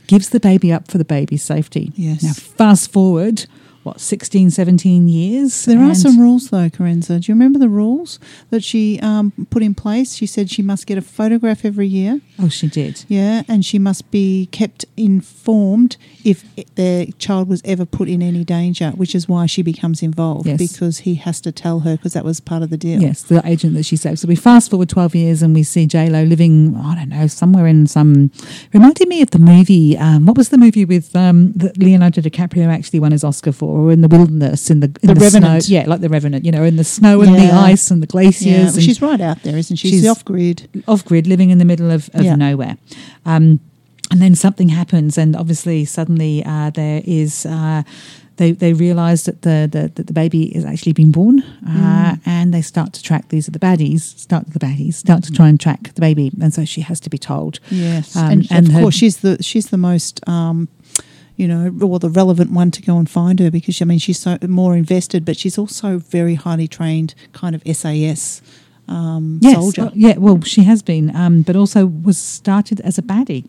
[0.07, 1.93] gives the baby up for the baby's safety.
[1.97, 2.23] Yes.
[2.23, 3.47] Now, fast forward,
[3.91, 5.65] what, 16, 17 years?
[5.65, 7.21] There are some rules though, Karenza.
[7.21, 10.15] Do you remember the rules that she um, put in place?
[10.15, 12.21] She said she must get a photograph every year.
[12.39, 13.05] Oh, she did.
[13.09, 16.45] Yeah, and she must be kept informed if
[16.77, 20.59] their child was ever put in any danger, which is why she becomes involved Yes.
[20.59, 23.01] because he has to tell her because that was part of the deal.
[23.03, 24.21] Yes, the agent that she saves.
[24.21, 27.67] So we fast forward 12 years and we see J-Lo living, I don't know, somewhere
[27.67, 28.31] in some...
[28.73, 32.69] Reminded me of the movie, um, what was the movie with um, that Leonardo DiCaprio
[32.69, 33.80] actually won his Oscar for?
[33.81, 35.65] Or in the wilderness, in the in The the, Revenant.
[35.65, 35.75] snow.
[35.79, 38.45] Yeah, like the Revenant, you know, in the snow and the ice and the glaciers.
[38.47, 39.91] Yeah, well, and she's right out there, isn't she?
[39.91, 40.69] She's, off grid.
[40.87, 42.37] off grid, living in the middle of, of Yeah.
[42.37, 42.77] nowhere.
[43.25, 43.61] Um,
[44.11, 47.47] and then something happens, and obviously, suddenly uh, there is.
[47.47, 47.83] Uh,
[48.37, 52.21] they, they realise that the, the that the baby is actually been born, uh, Mm.
[52.27, 54.01] and they start to track these are the baddies.
[54.01, 57.11] Start the baddies start to try and track the baby, and so she has to
[57.11, 57.61] be told.
[57.71, 60.27] Yes, Um, and, of her- course she's the she's the most.
[60.27, 60.69] Um,
[61.41, 64.19] you know, or the relevant one to go and find her because I mean she's
[64.21, 68.43] so more invested, but she's also very highly trained, kind of SAS
[68.89, 69.83] um, Yes, soldier.
[69.83, 73.45] uh, yeah, well, she has been, um, but also was started as a baddie.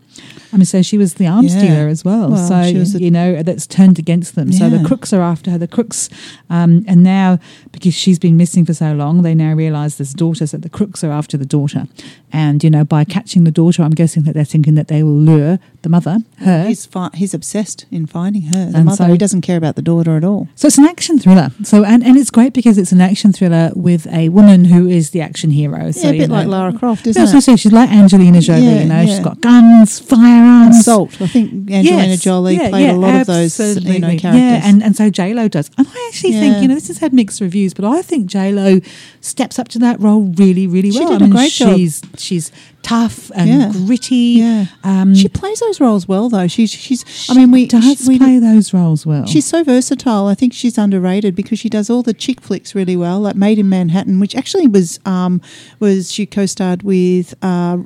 [0.54, 1.62] I mean, so she was the arms Yeah.
[1.62, 2.30] dealer as well.
[2.30, 4.52] Well, so a- you know that's turned against them.
[4.52, 5.58] So the crooks are after her.
[5.58, 6.10] The crooks,
[6.52, 7.40] um, and now
[7.72, 11.04] because she's been missing for so long, they now realise there's daughters that the crooks
[11.04, 11.88] are after the daughter,
[12.32, 15.18] and you know by catching the daughter, I'm guessing that they're thinking that they will
[15.32, 16.66] lure the mother, her.
[16.68, 18.98] He's fi- he's obsessed in finding her, the And mother.
[19.06, 20.48] so- he doesn't care about the daughter at all.
[20.56, 21.50] So it's an action thriller.
[21.64, 25.10] So and, and it's great because it's an action thriller with a woman who is
[25.10, 25.92] the action hero.
[25.92, 27.42] So Yeah, a you bit know- like Lara Croft, isn't it?
[27.42, 28.62] say she's like Angelina Jolie.
[28.62, 29.06] Yeah, you know, yeah.
[29.08, 31.20] she's got guns, firearms, Assault.
[31.22, 34.34] I think Angelina Yes, Jolie yeah, played a lot of those you know, characters.
[34.36, 35.70] Yeah, and, and so J Lo does.
[35.78, 38.52] And I actually think you know this has had mixed reviews, but I think J
[38.52, 38.80] Lo
[39.22, 41.00] steps up to that role really, really well.
[41.00, 41.76] She did I a mean, great job.
[41.76, 42.52] she's she's
[42.84, 44.16] tough and gritty.
[44.16, 44.66] Yeah.
[44.84, 46.48] Um, she plays those roles well, though.
[46.48, 47.30] She's she's.
[47.30, 49.26] I mean, we does we, play those roles well.
[49.26, 50.28] She's so versatile.
[50.28, 53.58] I think she's underrated because she does all the chick flicks really well, like Maid
[53.58, 55.42] in Manhattan, which actually was um,
[55.80, 57.78] was she co-starred with uh,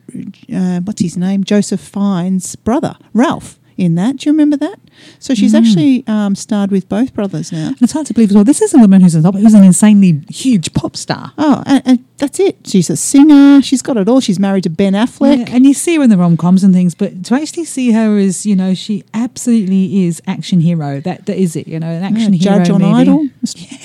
[0.53, 4.17] uh, what's his name, Joseph Fiennes' brother Ralph in that.
[4.17, 4.79] Do you remember that?
[5.19, 5.57] So she's Mm.
[5.59, 7.67] actually um, starred with both brothers now.
[7.69, 8.43] And it's hard to believe as well.
[8.43, 11.31] This is a woman who's a, who's an insanely huge pop star.
[11.37, 12.57] Oh, and, and that's it.
[12.65, 13.61] She's a singer.
[13.61, 14.19] She's got it all.
[14.21, 15.37] She's married to Ben Affleck.
[15.47, 17.91] Yeah, and you see her in the rom coms and things, but to actually see
[17.91, 20.99] her as you know, she absolutely is action hero.
[21.01, 21.67] That that is it.
[21.67, 22.57] You know, an action Yeah, hero.
[22.63, 22.93] Judge on movie.
[23.01, 23.27] Idol,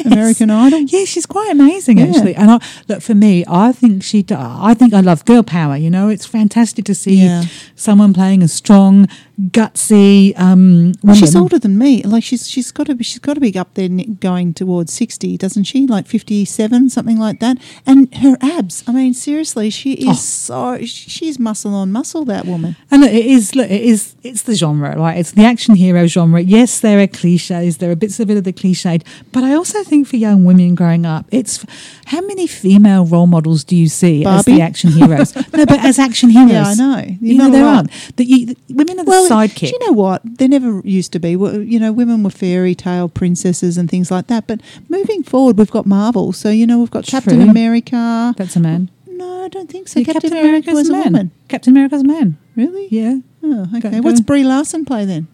[0.04, 0.80] American Idol.
[0.80, 2.06] Yeah, she's quite amazing Yeah.
[2.06, 2.34] actually.
[2.34, 4.24] And I, look for me, I think she.
[4.30, 5.76] I think I love girl power.
[5.76, 7.26] You know, it's fantastic to see
[7.74, 9.08] someone playing a strong,
[9.40, 11.16] gutsy um, woman.
[11.16, 12.02] She's older than me.
[12.02, 15.36] Like she's she's got to be she's got to be up there going towards sixty,
[15.36, 15.86] doesn't she?
[15.86, 17.58] Like fifty seven, something like that.
[17.86, 18.84] And her abs.
[18.86, 20.08] I mean, seriously, she is
[20.50, 20.76] Oh.
[20.78, 22.24] so she's muscle on muscle.
[22.24, 22.76] That woman.
[22.90, 23.54] And look, it is.
[23.54, 24.14] Look, it is.
[24.22, 25.18] It's the genre, right?
[25.18, 26.40] It's the action hero genre.
[26.40, 27.78] Yes, there are cliches.
[27.78, 30.74] There are bits of it of the cliched, but I also think for young women
[30.74, 31.64] growing up, it's
[32.06, 35.34] how many female role models do you see as the action heroes?
[35.52, 36.98] no, but as action heroes, Yeah, I know.
[37.06, 37.76] You You're know there right.
[37.76, 38.16] aren't.
[38.16, 39.58] That you, the women are the Well, sidekick.
[39.60, 40.22] Do you know what?
[40.24, 41.30] There never used to be.
[41.30, 44.46] You know, women were fairy tale princesses and things like that.
[44.46, 46.32] But moving forward, we've got Marvel.
[46.32, 48.34] So you know, we've got Captain America.
[48.36, 48.90] That's a man.
[49.06, 50.00] No, I don't think so.
[50.00, 51.04] Yeah, Captain, Captain America America's was a man.
[51.04, 51.30] woman.
[51.48, 52.38] Captain America's a man.
[52.56, 52.88] Really?
[52.90, 53.18] Yeah.
[53.42, 53.90] Oh, okay.
[53.90, 55.28] Go- What's Brie Larson play then?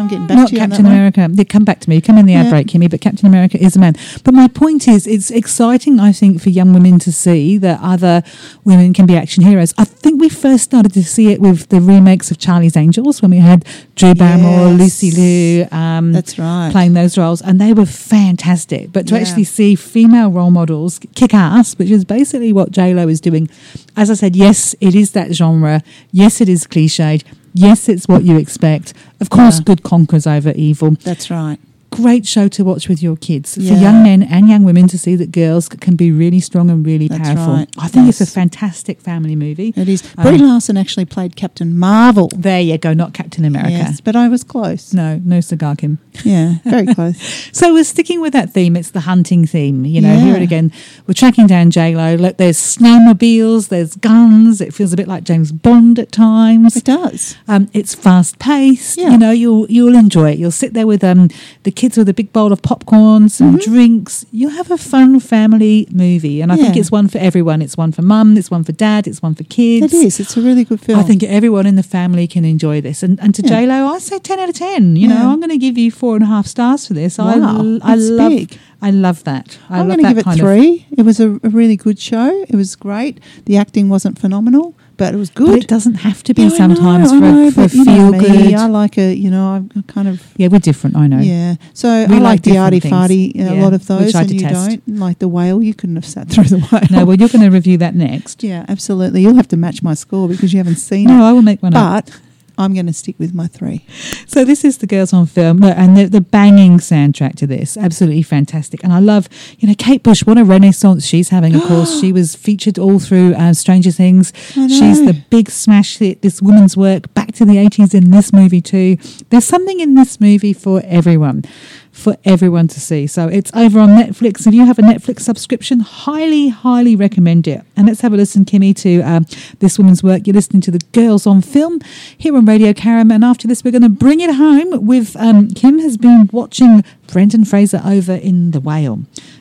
[0.00, 0.96] I'm getting back Not to you on Captain that one.
[0.98, 1.28] America.
[1.30, 2.00] They come back to me.
[2.00, 2.42] Come in the Yeah.
[2.44, 2.90] outbreak, Kimmy.
[2.90, 3.94] But Captain America is a man.
[4.24, 6.00] But my point is, it's exciting.
[6.00, 8.22] I think for young women to see that other
[8.64, 9.74] women can be action heroes.
[9.78, 13.30] I think we first started to see it with the remakes of Charlie's Angels when
[13.30, 14.80] we had Drew Barrymore, Yes.
[14.80, 15.66] Lucy Liu.
[15.70, 16.70] Um, That's right.
[16.72, 18.92] Playing those roles, and they were fantastic.
[18.92, 19.20] But to Yeah.
[19.20, 23.48] actually see female role models kick ass, which is basically what J Lo is doing.
[23.96, 25.82] As I said, yes, it is that genre.
[26.12, 27.22] Yes, it is cliched.
[27.52, 28.94] Yes, it's what you expect.
[29.20, 29.64] Of course, Yeah.
[29.64, 30.92] good conquers over evil.
[31.04, 31.58] That's right.
[31.90, 33.54] Great show to watch with your kids.
[33.56, 36.86] For young men and young women to see that girls can be really strong and
[36.86, 37.54] really That's powerful.
[37.54, 37.68] right.
[37.78, 39.74] I think it's a fantastic family movie.
[39.76, 40.02] It is.
[40.16, 42.28] Um, Brie Larson actually played Captain Marvel.
[42.36, 43.72] There you go, not Captain America.
[43.72, 44.94] Yes, but I was close.
[44.94, 45.98] No, no cigar Kim.
[46.24, 47.20] Yeah, very close.
[47.52, 48.76] So we're sticking with that theme.
[48.76, 49.84] It's the hunting theme.
[49.84, 50.36] You know, here Yeah.
[50.36, 50.72] it again.
[51.08, 52.14] We're tracking down J Lo.
[52.14, 54.60] Look, there's snowmobiles, there's guns.
[54.60, 56.76] It feels a bit like James Bond at times.
[56.76, 57.36] It does.
[57.48, 58.96] Um, it's fast paced.
[58.98, 59.10] Yeah.
[59.10, 60.38] You know, you'll you'll enjoy it.
[60.38, 61.28] You'll sit there with um
[61.64, 64.24] the kids with a big bowl of popcorn, some drinks.
[64.38, 66.80] You'll have a fun family movie, and I think Mm-hmm.
[66.80, 67.60] It's one for everyone.
[67.66, 68.36] It's one for mum.
[68.40, 69.06] It's one for dad.
[69.10, 69.92] It's one for kids.
[69.92, 70.20] It is.
[70.22, 71.00] It's a really good film.
[71.00, 73.02] I think everyone in the family can enjoy this.
[73.02, 73.48] And, and to Yeah.
[73.48, 74.82] J Lo, I say ten out of ten.
[74.96, 77.18] You know, I'm going to give you four and a half stars for this.
[77.18, 78.58] I, Wow, I that's love, big.
[78.82, 79.58] I love that.
[79.68, 80.86] I I'm going to give it kind of- three.
[81.00, 82.28] It was a, a really good show.
[82.48, 83.14] It was great.
[83.46, 85.46] The acting wasn't phenomenal, but it was good.
[85.48, 88.10] But it doesn't have to be Yeah, sometimes know, for, know, for but know feel
[88.12, 88.54] me, good.
[88.54, 90.94] I like a, you know, I'm kind of yeah, we're different.
[90.94, 91.20] I know.
[91.20, 91.54] Yeah.
[91.72, 94.30] So We I like like the arty farty, uh, a Yeah, lot of those, and
[94.30, 94.82] you don't.
[94.86, 96.82] Like the whale, you couldn't have sat through the whale.
[96.90, 98.44] No, well, you're going to review that next.
[98.44, 99.22] yeah, absolutely.
[99.22, 101.14] You'll have to match my score because you haven't seen it.
[101.14, 102.04] No, I will make one up.
[102.06, 102.20] But
[102.60, 103.84] I'm going to stick with my three.
[104.26, 108.22] So this is the girls on film, and the, the banging soundtrack to this, absolutely
[108.22, 108.84] fantastic.
[108.84, 110.24] And I love, you know, Kate Bush.
[110.24, 111.54] What a renaissance she's having.
[111.54, 114.32] Of course, she was featured all through uh, Stranger Things.
[114.52, 116.22] She's the big smash hit.
[116.22, 118.96] This woman's work back to the eighties in this movie too.
[119.30, 121.44] There's something in this movie for everyone.
[121.92, 123.06] For everyone to see.
[123.08, 124.46] So it's over on Netflix.
[124.46, 127.62] If you have a Netflix subscription, highly, highly recommend it.
[127.76, 129.26] And let's have a listen, Kimmy, to um,
[129.58, 130.26] this woman's work.
[130.26, 131.80] You're listening to the Girls on Film
[132.16, 133.12] here on Radio Caram.
[133.12, 136.84] And after this, we're going to bring it home with um, Kim has been watching
[137.08, 139.00] Brendan Fraser over in The Whale.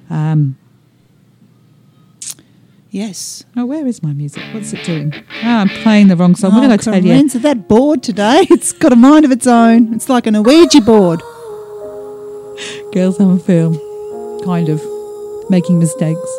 [0.09, 0.57] Um,
[2.91, 3.43] Yes.
[3.55, 4.41] Oh, where is my music?
[4.51, 5.13] What's it doing?
[5.43, 6.53] Ah, I'm playing the wrong song.
[6.53, 7.29] what Oh, did I tell you?
[7.39, 8.47] That board today.
[8.49, 9.93] It's got a mind of its own.
[9.93, 11.21] It's like an Ouija board.
[12.93, 13.79] Girls on Film.
[14.43, 14.81] Kind of.
[15.49, 16.29] Making mistakes.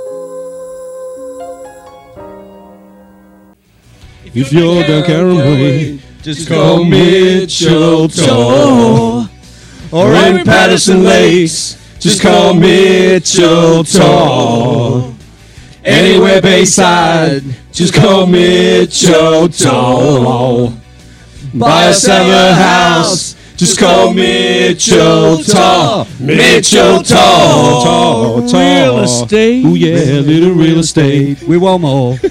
[4.32, 9.28] If you're down Karen just call Mitchell Tor.
[9.90, 15.12] Or in Patterson Lakes, just call Mitchell Tor.
[15.84, 17.42] Anywhere Bayside,
[17.72, 20.72] just call Mitchell Tor.
[21.52, 23.29] Buy a summer house,
[23.60, 26.06] just call Mitchell Tor.
[26.18, 27.82] Mitchell Tor.
[27.84, 28.58] Tor, Tor.
[28.58, 29.66] Real estate.
[29.66, 31.42] Ooh yeah, little real estate.
[31.42, 32.12] We want more.
[32.22, 32.30] We've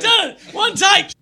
[0.00, 0.38] done it.
[0.52, 1.12] One take.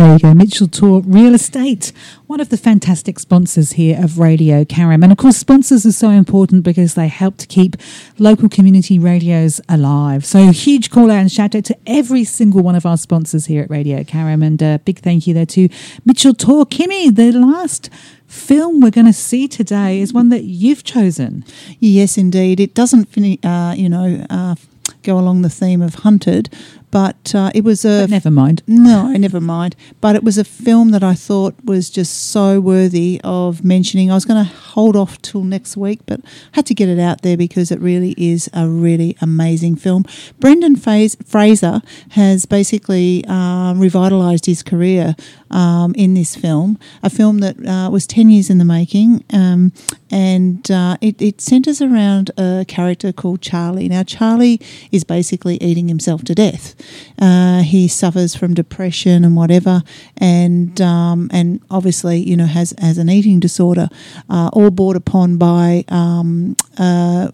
[0.00, 1.92] There you go, Mitchell Tour Real Estate,
[2.26, 5.02] one of the fantastic sponsors here of Radio Caram.
[5.02, 7.76] And of course, sponsors are so important because they help to keep
[8.18, 10.24] local community radios alive.
[10.24, 13.62] So, huge call out and shout out to every single one of our sponsors here
[13.62, 14.42] at Radio Caram.
[14.42, 15.68] And a big thank you there to
[16.06, 16.64] Mitchell Tour.
[16.64, 17.90] Kimmy, the last
[18.26, 21.44] film we're going to see today is one that you've chosen.
[21.78, 22.58] Yes, indeed.
[22.58, 24.54] It doesn't, uh, you know, uh,
[25.02, 26.48] go along the theme of Hunted,
[26.90, 28.02] but uh, it was a.
[28.02, 28.62] But never mind.
[28.66, 29.76] No, never mind.
[30.00, 34.10] But it was a film that I thought was just so worthy of mentioning.
[34.10, 36.20] I was going to hold off till next week, but
[36.52, 40.04] had to get it out there because it really is a really amazing film.
[40.38, 45.14] Brendan Fraser has basically uh, revitalised his career
[45.50, 49.24] um, in this film, a film that uh, was 10 years in the making.
[49.32, 49.72] Um,
[50.10, 53.88] and uh, it, it centres around a character called Charlie.
[53.88, 54.60] Now, Charlie
[54.90, 56.74] is basically eating himself to death.
[57.18, 59.82] Uh, he suffers from depression and whatever,
[60.16, 63.88] and um, and obviously, you know, has has an eating disorder,
[64.28, 65.84] uh, all brought upon by.
[65.88, 67.28] Um, uh,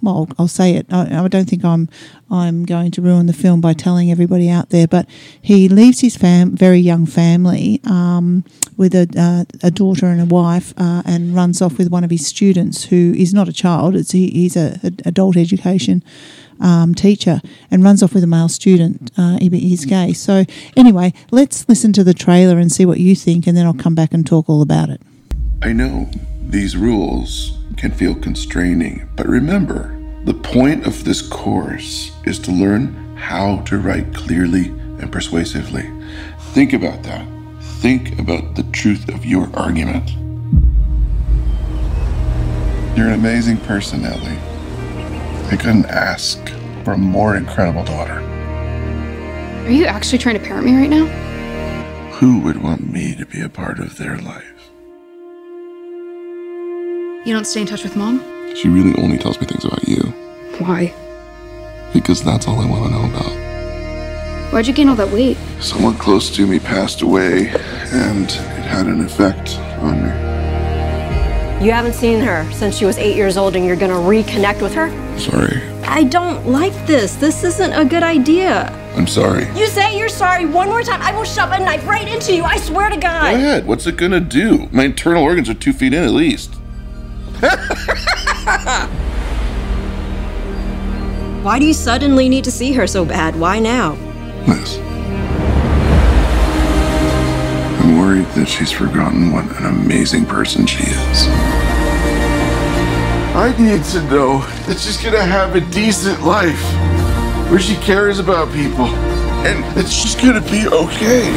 [0.00, 0.86] well, I'll say it.
[0.90, 1.88] I, I don't think I'm
[2.30, 5.06] I'm going to ruin the film by telling everybody out there, but
[5.40, 8.44] he leaves his fam- very young family um,
[8.76, 12.10] with a, uh, a daughter and a wife uh, and runs off with one of
[12.10, 16.02] his students who is not a child, it's, he, he's a, a adult education
[16.60, 17.40] um, teacher
[17.70, 19.10] and runs off with a male student.
[19.16, 20.12] Uh, he, he's gay.
[20.12, 20.44] So,
[20.76, 23.94] anyway, let's listen to the trailer and see what you think, and then I'll come
[23.94, 25.00] back and talk all about it.
[25.62, 32.38] I know these rules can feel constraining, but remember, the point of this course is
[32.40, 35.90] to learn how to write clearly and persuasively.
[36.52, 37.26] Think about that.
[37.80, 40.10] Think about the truth of your argument.
[42.96, 44.51] You're an amazing person, Ellie.
[45.52, 46.38] I couldn't ask
[46.82, 48.14] for a more incredible daughter.
[49.66, 51.04] Are you actually trying to parent me right now?
[52.14, 54.70] Who would want me to be a part of their life?
[57.26, 58.24] You don't stay in touch with mom?
[58.56, 60.00] She really only tells me things about you
[60.58, 60.94] Why?
[61.92, 64.52] because that's all I want to know about.
[64.54, 65.36] Why'd you gain all that weight?
[65.60, 67.48] Someone close to me passed away,
[67.92, 70.31] and it had an effect on me.
[71.62, 74.74] You haven't seen her since she was eight years old and you're gonna reconnect with
[74.74, 74.90] her?
[75.16, 75.62] Sorry.
[75.84, 77.14] I don't like this.
[77.14, 78.72] This isn't a good idea.
[78.96, 79.46] I'm sorry.
[79.56, 82.42] You say you're sorry one more time, I will shove a knife right into you.
[82.42, 83.30] I swear to God.
[83.30, 83.64] Go ahead.
[83.64, 84.68] What's it gonna do?
[84.72, 86.52] My internal organs are two feet in at least.
[91.44, 93.36] Why do you suddenly need to see her so bad?
[93.36, 93.92] Why now?
[94.48, 94.78] Liz.
[97.84, 101.41] I'm worried that she's forgotten what an amazing person she is.
[103.34, 106.62] I need to know that she's gonna have a decent life
[107.50, 108.84] where she cares about people
[109.46, 111.32] and that she's gonna be okay.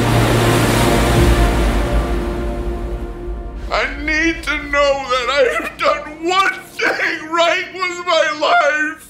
[3.72, 9.05] I need to know that I have done one thing right with my life.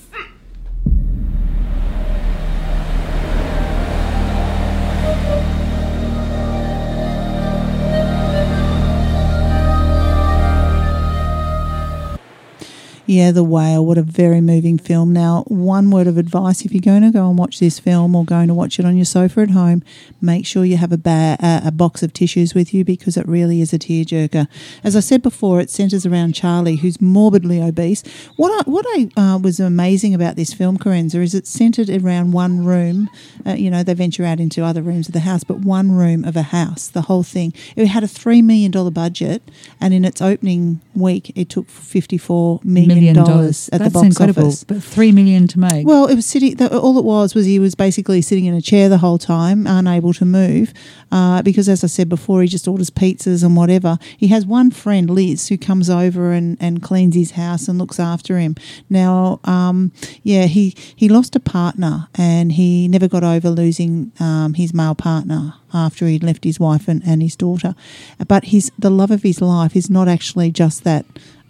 [13.08, 13.86] Yeah, The Whale.
[13.86, 15.14] What a very moving film.
[15.14, 18.26] Now, one word of advice if you're going to go and watch this film or
[18.26, 19.84] going to watch it on your sofa at home,
[20.22, 23.62] make sure you have a, ba- a, box of tissues with you because it really
[23.62, 24.48] is a tearjerker.
[24.84, 28.02] As I said before, it centres around Charlie, who's morbidly obese.
[28.38, 32.32] What I, what I uh, was amazing about this film, Karenza, is it's centred around
[32.32, 33.08] one room.
[33.46, 36.26] Uh, you know, they venture out into other rooms of the house, but one room
[36.26, 37.54] of a house, the whole thing.
[37.76, 39.44] It had a $3 million budget,
[39.80, 44.08] and in its opening week, it took $54 million, Million dollars at That's the box
[44.08, 44.48] incredible.
[44.48, 44.64] office.
[44.64, 45.86] But three million to make.
[45.86, 46.62] Well, it was sitting.
[46.62, 50.14] All it was was he was basically sitting in a chair the whole time, unable
[50.14, 50.74] to move,
[51.12, 53.98] uh, because as I said before, he just orders pizzas and whatever.
[54.18, 58.00] He has one friend, Liz, who comes over and, and cleans his house and looks
[58.00, 58.56] after him.
[58.90, 59.92] Now, um,
[60.24, 64.96] yeah, he he lost a partner and he never got over losing um, his male
[64.96, 67.76] partner after he'd left his wife and, and his daughter.
[68.28, 71.06] But his the love of his life is not actually just that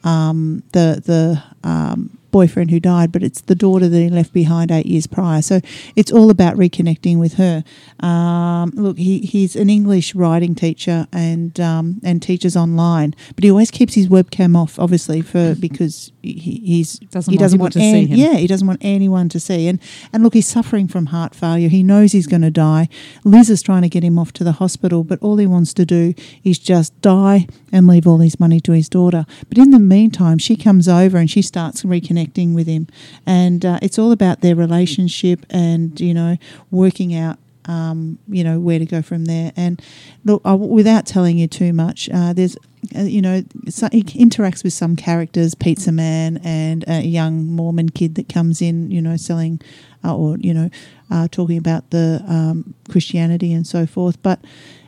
[0.05, 4.69] um, the the um, boyfriend who died, but it's the daughter that he left behind
[4.69, 5.41] eight years prior.
[5.41, 5.61] So
[5.95, 7.63] it's all about reconnecting with her.
[8.01, 13.49] Um, look, he, he's an English writing teacher and um, and teaches online, but he
[13.49, 16.33] always keeps his webcam off, obviously, for because he,
[16.65, 18.17] he's Doesn't he want doesn't want to see him.
[18.17, 19.69] Yeah, he doesn't want anyone to see.
[19.69, 19.79] And
[20.11, 21.69] and look, he's suffering from heart failure.
[21.69, 22.89] He knows he's going to die.
[23.23, 25.86] Liz is trying to get him off to the hospital, but all he wants to
[25.86, 26.13] do
[26.43, 29.25] is just die and leave all his money to his daughter.
[29.47, 32.88] But in the meantime, she comes over and she starts reconnecting with him,
[33.26, 36.38] and uh, it's all about their relationship and you know
[36.71, 37.38] working out.
[37.67, 39.82] Um, you know where to go from there, and
[40.23, 42.55] look, I, without telling you too much, uh, there's
[42.95, 47.89] uh, you know, so he interacts with some characters, Pizza Man and a young Mormon
[47.89, 49.61] kid that comes in, you know, selling
[50.03, 50.69] uh, or, you know,
[51.09, 54.21] uh, talking about the um, Christianity and so forth.
[54.21, 54.39] But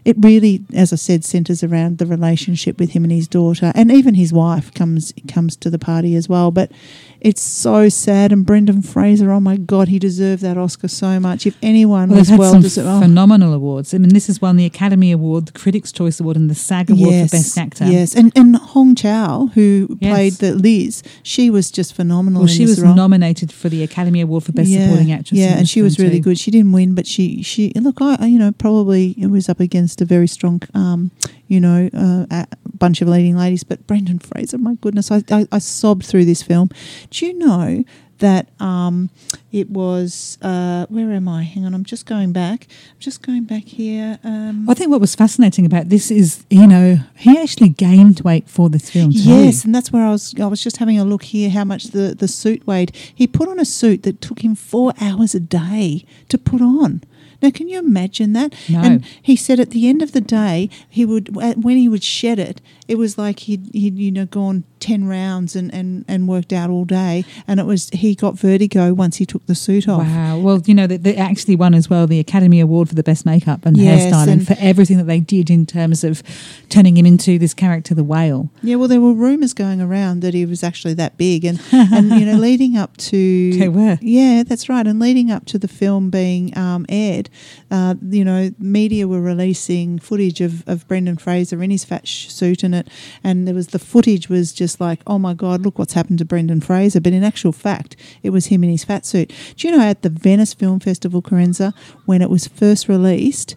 [0.08, 3.92] it really, as I said, centres around the relationship with him and his daughter, and
[3.92, 6.50] even his wife comes comes to the party as well.
[6.50, 6.72] But
[7.20, 8.32] it's so sad.
[8.32, 11.46] And Brendan Fraser, oh my God, he deserved that Oscar so much.
[11.46, 13.02] If anyone Well, was well deserved, oh.
[13.02, 13.94] phenomenal awards.
[13.94, 16.90] I mean, this has won the Academy Award, the Critics' Choice Award, and the SAG
[16.90, 17.86] Award yes, for Best Actor.
[17.88, 20.14] Yes, and and Hong Chau, who Yes.
[20.14, 22.44] played the Liz, she was just phenomenal.
[22.44, 22.96] Well, she was role.
[22.96, 25.40] nominated for the Academy Award for Best yeah, Supporting Actress.
[25.40, 26.30] Yeah, and she was really too.
[26.30, 26.40] good.
[26.40, 29.97] She didn't win, but she she look, I, you know probably it was up against
[30.02, 31.12] a very strong, um,
[31.48, 32.46] you know, uh,
[32.78, 33.64] bunch of leading ladies.
[33.64, 36.70] But Brendan Fraser, my goodness, I, I I sobbed through this film.
[37.10, 37.84] Do you know?
[38.20, 39.12] That um,
[39.52, 41.44] it was uh, where am I?
[41.44, 42.66] Hang on, I'm just going back.
[42.68, 44.18] I'm just going back here.
[44.24, 48.50] Um, I think what was fascinating about this is, you know, he actually gained weight
[48.50, 49.20] for this film too.
[49.20, 50.34] Yes, and that's where I was.
[50.42, 51.52] I was just having a look here.
[51.52, 52.92] How much the the suit weighed?
[53.14, 57.04] He put on a suit that took him four hours a day to put on.
[57.42, 58.54] Now, can you imagine that?
[58.70, 58.82] No.
[58.82, 62.40] And he said at the end of the day, he would when he would shed
[62.40, 66.54] it, it was like he'd he'd you know gone ten rounds and and and worked
[66.54, 70.04] out all day, and it was he got vertigo once he took the suit off.
[70.04, 70.40] Wow.
[70.40, 73.26] Well, you know, they, they actually won as well the Academy Award for the best
[73.26, 76.22] makeup and Yes, hairstyling and- for everything that they did in terms of
[76.70, 78.50] turning him into this character, the whale.
[78.62, 82.12] Yeah, well, there were rumours going around that he was actually that big, and and
[82.12, 83.98] you know, leading up to They were.
[84.02, 87.30] yeah, that's right, and leading up to the film being um, aired,
[87.72, 92.64] uh, you know, media were releasing footage of, of Brendan Fraser in his fat suit
[92.64, 92.88] in it,
[93.24, 96.26] and there was the footage was just like, oh my god, look what's happened to
[96.26, 99.34] Brendan Fraser, but in actual fact, it was him in his fat suit.
[99.56, 101.74] Do you know at the Venice Film Festival, Karenza,
[102.06, 103.56] when it was first released?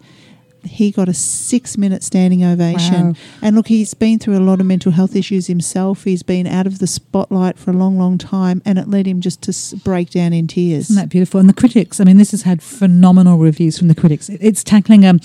[0.63, 3.07] He got a six minute standing ovation.
[3.07, 3.13] Wow.
[3.41, 6.03] And look, he's been through a lot of mental health issues himself.
[6.03, 9.21] He's been out of the spotlight for a long, long time, and it led him
[9.21, 10.91] just to break down in tears.
[10.91, 11.39] Isn't that beautiful?
[11.39, 14.29] And the critics, I mean, this has had phenomenal reviews from the critics.
[14.29, 15.19] It's tackling, um,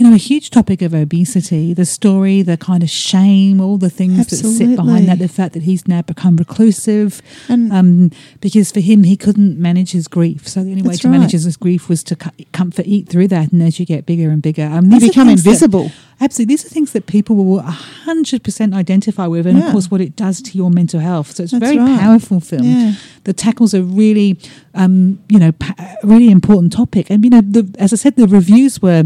[0.00, 3.90] you know, a huge topic of obesity, the story, the kind of shame, all the
[3.90, 7.20] things that sit behind that, the fact that he's now become reclusive.
[7.50, 10.48] And- um, because for him, he couldn't manage his grief.
[10.48, 13.28] So the only way That's to manage his grief was to cu- comfort, eat through
[13.28, 13.52] that.
[13.52, 15.92] And as you get bigger and bigger, um, You become things that- invisible.
[16.18, 16.54] absolutely.
[16.54, 19.46] These are things that people will 100% identify with.
[19.46, 19.66] And Yeah.
[19.66, 21.34] of course, what it does to your mental health.
[21.36, 22.00] So it's a very right.
[22.00, 22.94] powerful film Yeah.
[23.24, 24.38] that tackles a really,
[24.74, 27.10] um, you know, pa- really important topic.
[27.10, 29.04] And you know, the, as I said, the reviews were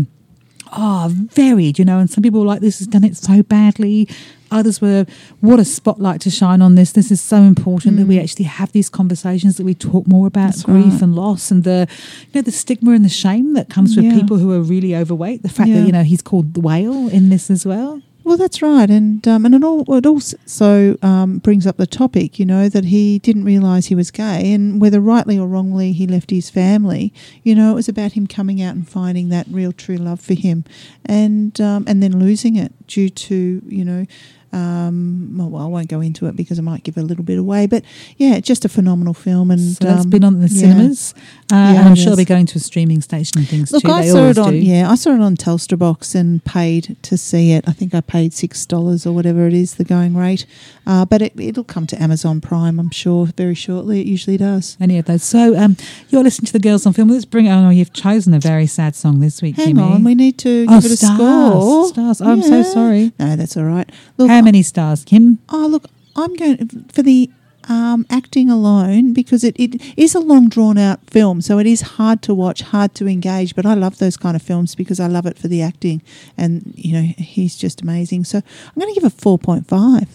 [0.76, 1.78] oh varied.
[1.78, 4.08] You know, and some people were like, "This has done it so badly."
[4.50, 5.04] Others were,
[5.40, 6.92] "What a spotlight to shine on this!
[6.92, 10.50] This is so important that we actually have these conversations, that we talk more about
[10.50, 10.52] Mm.
[10.52, 11.02] That's grief right.
[11.02, 11.88] and loss, and the,
[12.32, 14.14] you know, the stigma and the shame that comes with Yeah.
[14.14, 15.42] people who are really overweight.
[15.42, 15.80] The fact Yeah.
[15.80, 18.00] that you know he's called the whale in this as well.
[18.24, 22.38] Well, that's right, and um, and it all it also um, brings up the topic,
[22.38, 26.06] you know, that he didn't realise he was gay, and whether rightly or wrongly he
[26.06, 27.12] left his family,
[27.42, 30.32] you know, it was about him coming out and finding that real true love for
[30.32, 30.64] him,
[31.04, 34.06] and um, and then losing it due to you know.
[34.54, 37.66] Um, well, I won't go into it because I might give a little bit away.
[37.66, 37.82] But
[38.18, 39.50] yeah, just a phenomenal film.
[39.50, 41.12] And So that's um, been on the cinemas,
[41.52, 43.90] uh, Yeah, and I'm sure be going to a streaming station and things Look, too.
[43.90, 44.56] I They saw it on do.
[44.58, 47.68] yeah, I saw it on Telstra Box and paid to see it.
[47.68, 50.46] I think I paid six dollars or whatever it is, the going rate.
[50.86, 54.00] Uh, but it, it'll come to Amazon Prime, I'm sure, very shortly.
[54.00, 54.76] It usually does.
[54.80, 55.22] Any of those.
[55.22, 55.76] So um,
[56.08, 57.08] you're listening to the girls on film.
[57.08, 57.48] Let's bring.
[57.48, 59.56] Oh no, you've chosen a very sad song this week.
[59.56, 59.82] Hang Kimmy.
[59.90, 61.88] on, we need to Oh, give it a stars, score.
[61.88, 62.20] Stars.
[62.22, 63.12] Oh, I'm so sorry.
[63.18, 63.90] No, that's all right.
[64.16, 65.38] Look, How many stars, Kim?
[65.48, 65.84] Oh, look,
[66.16, 67.30] I'm going for the
[67.68, 71.40] um, acting alone because it, it is a long, drawn out film.
[71.40, 73.54] So it is hard to watch, hard to engage.
[73.54, 76.02] But I love those kind of films because I love it for the acting.
[76.36, 78.24] And, you know, he's just amazing.
[78.24, 80.08] So I'm going to give it 4.5.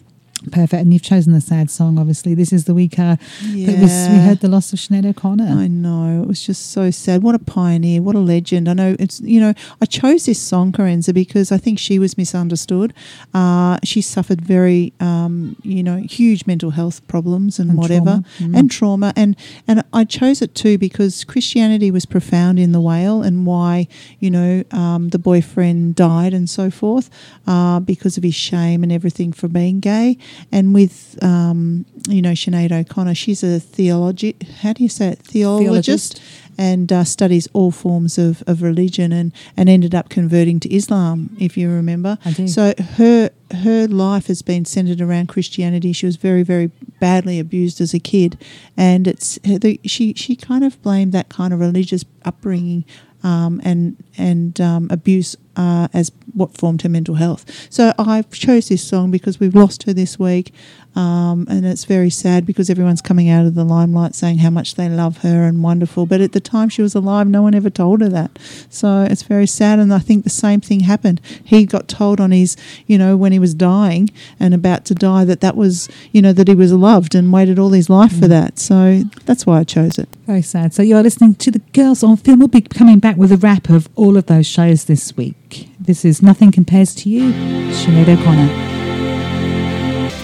[0.52, 0.82] Perfect.
[0.82, 2.34] And you've chosen the sad song, obviously.
[2.34, 5.44] This is the week uh, that was, we heard the loss of Sinead O'Connor.
[5.46, 6.24] I know.
[6.24, 7.24] It was just so sad.
[7.24, 8.02] What a pioneer.
[8.02, 8.70] What a legend.
[8.70, 12.18] I know it's, you know, I chose this song, Karenza, because I think she was
[12.18, 12.94] misunderstood.
[13.34, 18.54] Uh, she suffered very, um, you know, huge mental health problems and, And whatever, trauma.
[18.54, 18.58] Mm.
[18.58, 19.14] and trauma.
[19.18, 19.36] And,
[19.68, 24.32] and I chose it too because Christianity was profound in the whale and why, you
[24.32, 27.10] know, um, the boyfriend died and so forth
[27.46, 30.18] uh, because of his shame and everything for being gay.
[30.52, 34.36] And with, um, you know, Sinead O'Connor, she's a theology.
[34.62, 35.20] How do you say it?
[35.20, 36.18] Theologist.
[36.18, 36.22] Theologist.
[36.58, 41.36] And uh, studies all forms of, of religion and, and ended up converting to Islam,
[41.40, 42.18] if you remember.
[42.26, 42.50] I do.
[42.50, 43.30] So her
[43.64, 45.94] her life has been centered around Christianity.
[45.94, 46.68] She was very very
[47.00, 48.38] badly abused as a kid,
[48.76, 52.84] and it's the, she she kind of blamed that kind of religious upbringing
[53.24, 57.44] um, and and um, abuse uh, as what formed her mental health.
[57.70, 60.54] So I chose this song because we've lost her this week,
[60.96, 64.76] um, and it's very sad because everyone's coming out of the limelight saying how much
[64.76, 66.06] they love her and wonderful.
[66.06, 68.40] But at the time she was alive, no one ever told her that.
[68.70, 71.20] So it's very sad, and I think the same thing happened.
[71.44, 72.56] He got told on his,
[72.88, 76.32] you know, when he was dying and about to die that that was, you know,
[76.32, 78.60] that he was loved and waited all his life for that.
[78.60, 80.08] So that's why I chose it.
[80.26, 80.74] Very sad.
[80.74, 82.40] So you're listening to the girls on film.
[82.40, 85.36] We'll be coming back with a wrap of all of those shows this week.
[85.80, 87.32] This is Nothing Compares to You,
[87.72, 88.50] Sinead O'Connor.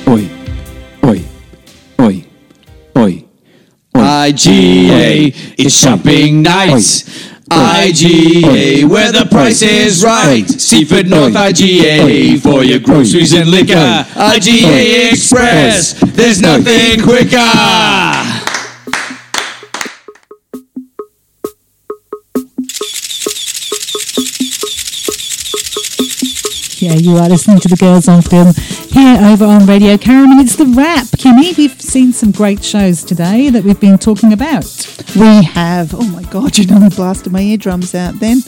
[0.08, 0.30] Oi,
[1.04, 1.26] oi,
[2.00, 2.26] oi,
[2.98, 3.26] oi.
[3.96, 7.04] IGA, it's shopping nights.
[7.50, 10.48] IGA, where the price is right.
[10.48, 13.74] Seaford North IGA for your groceries and liquor.
[13.74, 18.15] IGA Express, there's nothing quicker.
[26.86, 28.54] Yeah, you are listening to the girls on film
[28.94, 31.08] here over on Radio Karen, and it's the wrap.
[31.18, 34.66] Kimmy, we've seen some great shows today that we've been talking about.
[35.16, 35.94] We have.
[35.94, 38.40] Oh my God, you nearly blasted my eardrums out then.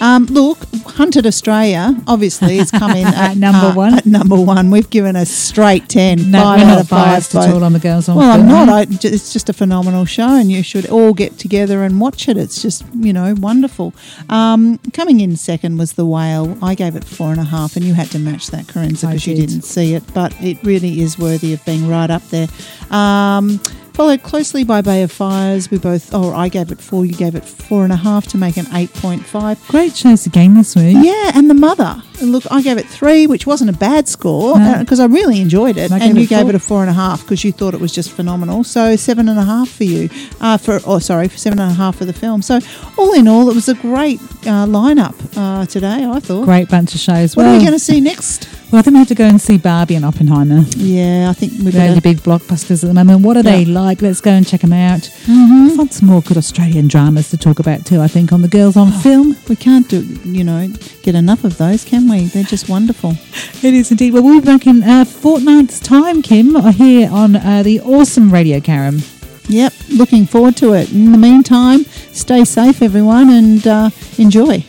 [0.00, 3.94] Um, look, Hunted Australia, obviously, it's come in at number uh, one.
[3.94, 4.70] At number one.
[4.70, 6.30] We've given a straight 10.
[6.30, 7.34] No, five out not of five.
[7.36, 8.68] at all on the girls on Well, I'm not.
[8.68, 12.36] I, it's just a phenomenal show, and you should all get together and watch it.
[12.36, 13.94] It's just, you know, wonderful.
[14.28, 16.58] Um, coming in second was The Whale.
[16.62, 19.26] I gave it four and a half, and you had to match that, Karenza, because
[19.26, 22.48] you didn't see it, but it really is worthy of being right up there.
[22.90, 23.60] Um,
[23.94, 25.70] followed closely by Bay of Fires.
[25.70, 28.36] We both, oh, I gave it four, you gave it four and a half to
[28.36, 29.68] make an 8.5.
[29.68, 30.96] Great shows again this week.
[31.00, 32.02] Yeah, and The Mother.
[32.20, 34.78] Look, I gave it three, which wasn't a bad score No.
[34.80, 35.90] because I really enjoyed it.
[35.92, 37.80] And gave you it gave it a four and a half because you thought it
[37.80, 38.64] was just phenomenal.
[38.64, 40.08] So seven and a half for you.
[40.40, 42.42] Uh, for oh, sorry, for seven and a half for the film.
[42.42, 42.60] So
[42.98, 46.04] all in all, it was a great uh, lineup uh, today.
[46.04, 46.44] I thought.
[46.44, 47.36] Great bunch of shows.
[47.36, 48.48] What are we going to see next?
[48.74, 50.64] Well, I think we have to go and see Barbie and Oppenheimer.
[50.76, 51.94] Yeah, I think we They're better.
[51.94, 53.20] the big blockbusters at the moment.
[53.20, 54.02] What are they like?
[54.02, 55.08] Let's go and check them out.
[55.26, 55.68] Mhm.
[55.68, 58.48] We've got some more good Australian dramas to talk about too, I think, on the
[58.48, 59.36] Girls on Film.
[59.48, 60.68] We can't do, you know,
[61.04, 62.24] get enough of those, can we?
[62.24, 63.16] They're just wonderful.
[63.62, 64.12] It is indeed.
[64.12, 68.32] Well, we'll be back in a fortnight's time, Kim, uh, here on uh, the awesome
[68.32, 69.02] Radio Karam.
[69.46, 70.90] Yep, looking forward to it.
[70.90, 74.64] In the meantime, stay safe, everyone, and uh, enjoy.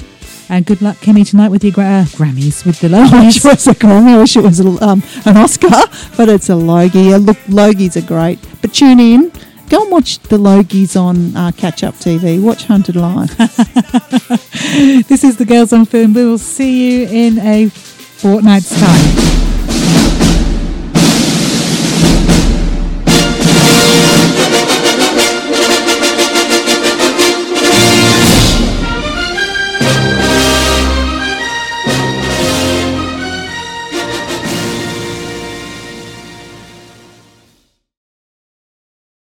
[0.48, 3.46] And good luck, Kimmy, tonight with your gra- uh, Grammys, with the I wish Logies.
[3.46, 4.10] it was a Grammy.
[4.16, 5.70] I wish it was a, um, an Oscar,
[6.16, 7.14] but it's a Logie.
[7.14, 8.40] Uh, Look, Logies are great.
[8.62, 9.32] But tune in.
[9.70, 12.40] Go and watch the Logies on uh, Catch Up TV.
[12.42, 13.36] Watch Hunted Live.
[15.08, 16.14] this is the Girls on Film.
[16.14, 19.35] We will see you in a fortnight's time.